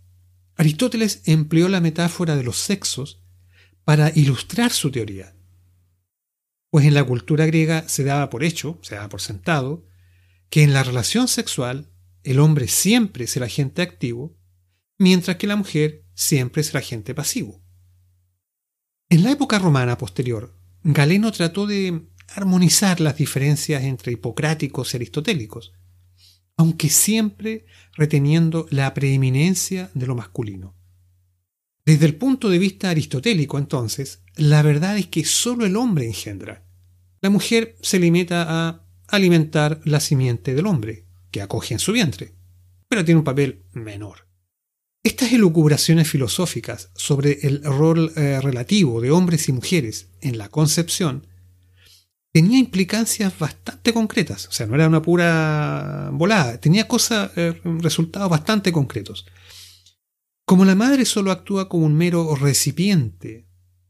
Aristóteles 0.56 1.22
empleó 1.24 1.70
la 1.70 1.80
metáfora 1.80 2.36
de 2.36 2.44
los 2.44 2.58
sexos 2.58 3.22
para 3.84 4.12
ilustrar 4.14 4.70
su 4.70 4.90
teoría. 4.90 5.34
Pues 6.70 6.86
en 6.86 6.94
la 6.94 7.04
cultura 7.04 7.46
griega 7.46 7.88
se 7.88 8.04
daba 8.04 8.30
por 8.30 8.44
hecho, 8.44 8.78
se 8.82 8.94
daba 8.94 9.08
por 9.08 9.20
sentado, 9.20 9.86
que 10.48 10.62
en 10.62 10.72
la 10.72 10.82
relación 10.82 11.28
sexual 11.28 11.90
el 12.22 12.38
hombre 12.38 12.68
siempre 12.68 13.24
es 13.24 13.36
el 13.36 13.42
agente 13.42 13.82
activo, 13.82 14.36
mientras 14.98 15.36
que 15.36 15.46
la 15.46 15.56
mujer 15.56 16.04
siempre 16.14 16.62
es 16.62 16.70
el 16.70 16.76
agente 16.76 17.14
pasivo. 17.14 17.62
En 19.08 19.24
la 19.24 19.32
época 19.32 19.58
romana 19.58 19.98
posterior, 19.98 20.54
Galeno 20.84 21.32
trató 21.32 21.66
de 21.66 22.06
armonizar 22.28 23.00
las 23.00 23.16
diferencias 23.16 23.82
entre 23.82 24.12
hipocráticos 24.12 24.92
y 24.92 24.98
aristotélicos, 24.98 25.72
aunque 26.56 26.90
siempre 26.90 27.66
reteniendo 27.94 28.66
la 28.70 28.94
preeminencia 28.94 29.90
de 29.94 30.06
lo 30.06 30.14
masculino. 30.14 30.79
Desde 31.84 32.06
el 32.06 32.16
punto 32.16 32.48
de 32.48 32.58
vista 32.58 32.90
aristotélico, 32.90 33.58
entonces, 33.58 34.22
la 34.36 34.62
verdad 34.62 34.98
es 34.98 35.06
que 35.06 35.24
solo 35.24 35.66
el 35.66 35.76
hombre 35.76 36.06
engendra. 36.06 36.64
La 37.20 37.30
mujer 37.30 37.76
se 37.80 37.98
limita 37.98 38.46
a 38.48 38.86
alimentar 39.08 39.80
la 39.84 40.00
simiente 40.00 40.54
del 40.54 40.66
hombre, 40.66 41.06
que 41.30 41.42
acoge 41.42 41.74
en 41.74 41.80
su 41.80 41.92
vientre, 41.92 42.34
pero 42.88 43.04
tiene 43.04 43.18
un 43.18 43.24
papel 43.24 43.64
menor. 43.72 44.26
Estas 45.02 45.32
elucubraciones 45.32 46.08
filosóficas 46.08 46.90
sobre 46.94 47.38
el 47.42 47.64
rol 47.64 48.12
eh, 48.16 48.38
relativo 48.40 49.00
de 49.00 49.10
hombres 49.10 49.48
y 49.48 49.52
mujeres 49.52 50.08
en 50.20 50.36
la 50.36 50.50
concepción 50.50 51.26
tenía 52.32 52.58
implicancias 52.58 53.38
bastante 53.38 53.92
concretas, 53.92 54.46
o 54.48 54.52
sea, 54.52 54.66
no 54.66 54.74
era 54.74 54.86
una 54.86 55.02
pura 55.02 56.10
volada, 56.12 56.60
tenía 56.60 56.86
cosas, 56.86 57.32
eh, 57.36 57.60
resultados 57.80 58.30
bastante 58.30 58.72
concretos. 58.72 59.26
Como 60.50 60.64
la 60.64 60.74
madre 60.74 61.04
solo 61.04 61.30
actúa 61.30 61.68
como 61.68 61.86
un 61.86 61.94
mero 61.94 62.34
recipiente 62.34 63.46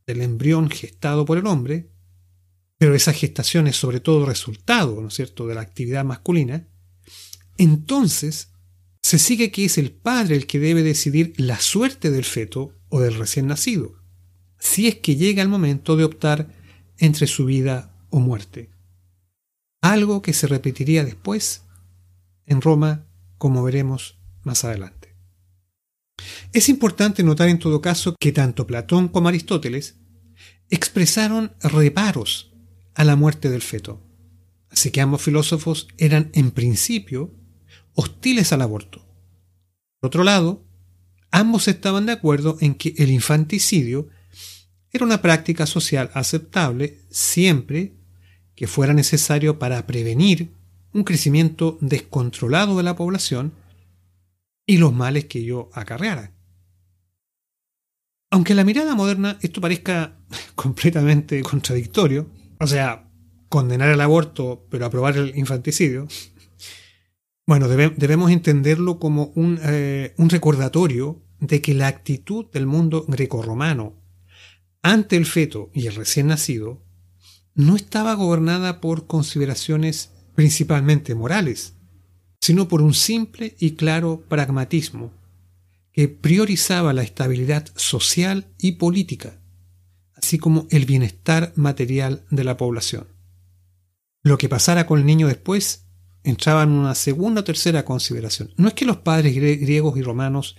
del 0.07 0.21
embrión 0.21 0.69
gestado 0.69 1.25
por 1.25 1.39
el 1.39 1.47
hombre, 1.47 1.91
pero 2.77 2.95
esa 2.95 3.15
gestación 3.15 3.67
es 3.67 3.77
sobre 3.77 4.01
todo 4.01 4.27
resultado, 4.27 5.01
¿no 5.01 5.09
es 5.09 5.15
cierto?, 5.15 5.47
de 5.47 5.55
la 5.55 5.63
actividad 5.63 6.05
masculina, 6.05 6.69
entonces 7.57 8.53
se 9.01 9.19
sigue 9.19 9.51
que 9.51 9.65
es 9.65 9.79
el 9.79 9.91
padre 9.91 10.37
el 10.37 10.47
que 10.47 10.59
debe 10.59 10.83
decidir 10.83 11.33
la 11.39 11.59
suerte 11.59 12.11
del 12.11 12.27
feto 12.27 12.75
o 12.91 13.01
del 13.01 13.15
recién 13.15 13.47
nacido, 13.47 13.95
si 14.59 14.87
es 14.87 14.97
que 14.97 15.17
llega 15.17 15.43
el 15.43 15.49
momento 15.49 15.97
de 15.97 16.05
optar 16.05 16.55
entre 16.99 17.27
su 17.27 17.47
vida 17.47 17.97
o 18.11 18.21
muerte. 18.21 18.69
Algo 19.81 20.21
que 20.21 20.35
se 20.35 20.47
repetiría 20.47 21.07
después 21.07 21.63
en 22.45 22.61
Roma, 22.61 23.07
como 23.39 23.63
veremos 23.63 24.19
más 24.43 24.63
adelante. 24.65 25.00
Es 26.53 26.69
importante 26.69 27.23
notar 27.23 27.49
en 27.49 27.61
todo 27.61 27.81
caso 27.81 28.17
que 28.19 28.33
tanto 28.33 28.67
Platón 28.67 29.07
como 29.07 29.29
Aristóteles 29.29 30.01
expresaron 30.69 31.53
reparos 31.63 32.53
a 32.95 33.05
la 33.05 33.15
muerte 33.15 33.51
del 33.51 33.63
feto. 33.63 34.03
Así 34.69 34.91
que 34.91 35.01
ambos 35.01 35.23
filósofos 35.23 35.87
eran 35.97 36.31
en 36.35 36.51
principio 36.51 37.33
hostiles 37.95 38.53
al 38.53 38.63
aborto. 38.63 39.07
Por 40.01 40.09
otro 40.09 40.25
lado, 40.25 40.65
ambos 41.31 41.69
estaban 41.69 42.07
de 42.07 42.13
acuerdo 42.13 42.57
en 42.61 42.75
que 42.75 42.95
el 42.99 43.13
infanticidio 43.13 44.09
era 44.93 45.05
una 45.05 45.23
práctica 45.23 45.67
social 45.67 46.11
aceptable 46.15 46.99
siempre 47.11 47.95
que 48.57 48.67
fuera 48.67 48.93
necesario 48.93 49.61
para 49.61 49.87
prevenir 49.87 50.51
un 50.93 51.05
crecimiento 51.05 51.79
descontrolado 51.81 52.77
de 52.77 52.83
la 52.83 52.97
población 52.97 53.53
y 54.67 54.79
los 54.79 54.93
males 54.93 55.27
que 55.27 55.39
ello 55.39 55.71
acarreara. 55.73 56.33
Aunque 58.31 58.53
en 58.53 58.59
la 58.59 58.65
mirada 58.65 58.95
moderna 58.95 59.39
esto 59.43 59.61
parezca 59.61 60.17
completamente 60.55 61.43
contradictorio, 61.43 62.29
o 62.59 62.67
sea, 62.67 63.09
condenar 63.49 63.91
el 63.91 64.01
aborto 64.01 64.67
pero 64.71 64.87
aprobar 64.87 65.17
el 65.17 65.37
infanticidio, 65.37 66.07
bueno, 67.47 67.69
debemos 67.69 68.31
entenderlo 68.31 68.99
como 68.99 69.33
un, 69.35 69.59
eh, 69.63 70.15
un 70.17 70.31
recordatorio 70.31 71.21
de 71.41 71.61
que 71.61 71.75
la 71.75 71.89
actitud 71.89 72.47
del 72.53 72.67
mundo 72.67 73.05
grecorromano 73.09 73.97
ante 74.83 75.17
el 75.17 75.27
feto 75.27 75.71
y 75.75 75.87
el 75.87 75.95
recién 75.95 76.29
nacido 76.29 76.83
no 77.55 77.77
estaba 77.77 78.15
gobernada 78.15 78.81
por 78.81 79.07
consideraciones 79.07 80.13
principalmente 80.35 81.15
morales, 81.15 81.75
sino 82.41 82.69
por 82.69 82.81
un 82.81 82.95
simple 82.95 83.57
y 83.59 83.73
claro 83.73 84.25
pragmatismo 84.29 85.13
priorizaba 86.09 86.93
la 86.93 87.03
estabilidad 87.03 87.69
social 87.77 88.53
y 88.59 88.73
política, 88.73 89.41
así 90.15 90.39
como 90.39 90.67
el 90.71 90.87
bienestar 90.87 91.53
material 91.57 92.25
de 92.31 92.45
la 92.45 92.57
población. 92.57 93.09
Lo 94.23 94.39
que 94.39 94.49
pasara 94.49 94.87
con 94.87 95.01
el 95.01 95.07
niño 95.07 95.27
después 95.27 95.87
entraba 96.23 96.63
en 96.63 96.71
una 96.71 96.95
segunda 96.95 97.41
o 97.41 97.45
tercera 97.45 97.85
consideración. 97.85 98.53
No 98.57 98.69
es 98.69 98.75
que 98.75 98.85
los 98.85 98.99
padres 98.99 99.35
griegos 99.35 99.97
y 99.97 100.03
romanos 100.03 100.57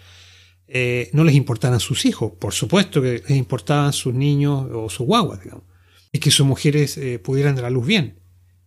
eh, 0.67 1.09
no 1.13 1.23
les 1.23 1.35
importaran 1.35 1.79
sus 1.79 2.05
hijos, 2.05 2.33
por 2.39 2.53
supuesto 2.53 3.01
que 3.01 3.23
les 3.27 3.37
importaban 3.37 3.93
sus 3.93 4.13
niños 4.13 4.67
o 4.73 4.89
sus 4.89 5.05
guaguas, 5.05 5.43
digamos 5.43 5.71
y 6.11 6.19
que 6.19 6.31
sus 6.31 6.45
mujeres 6.45 6.97
eh, 6.97 7.19
pudieran 7.19 7.55
dar 7.55 7.65
a 7.65 7.69
luz 7.69 7.85
bien. 7.85 8.19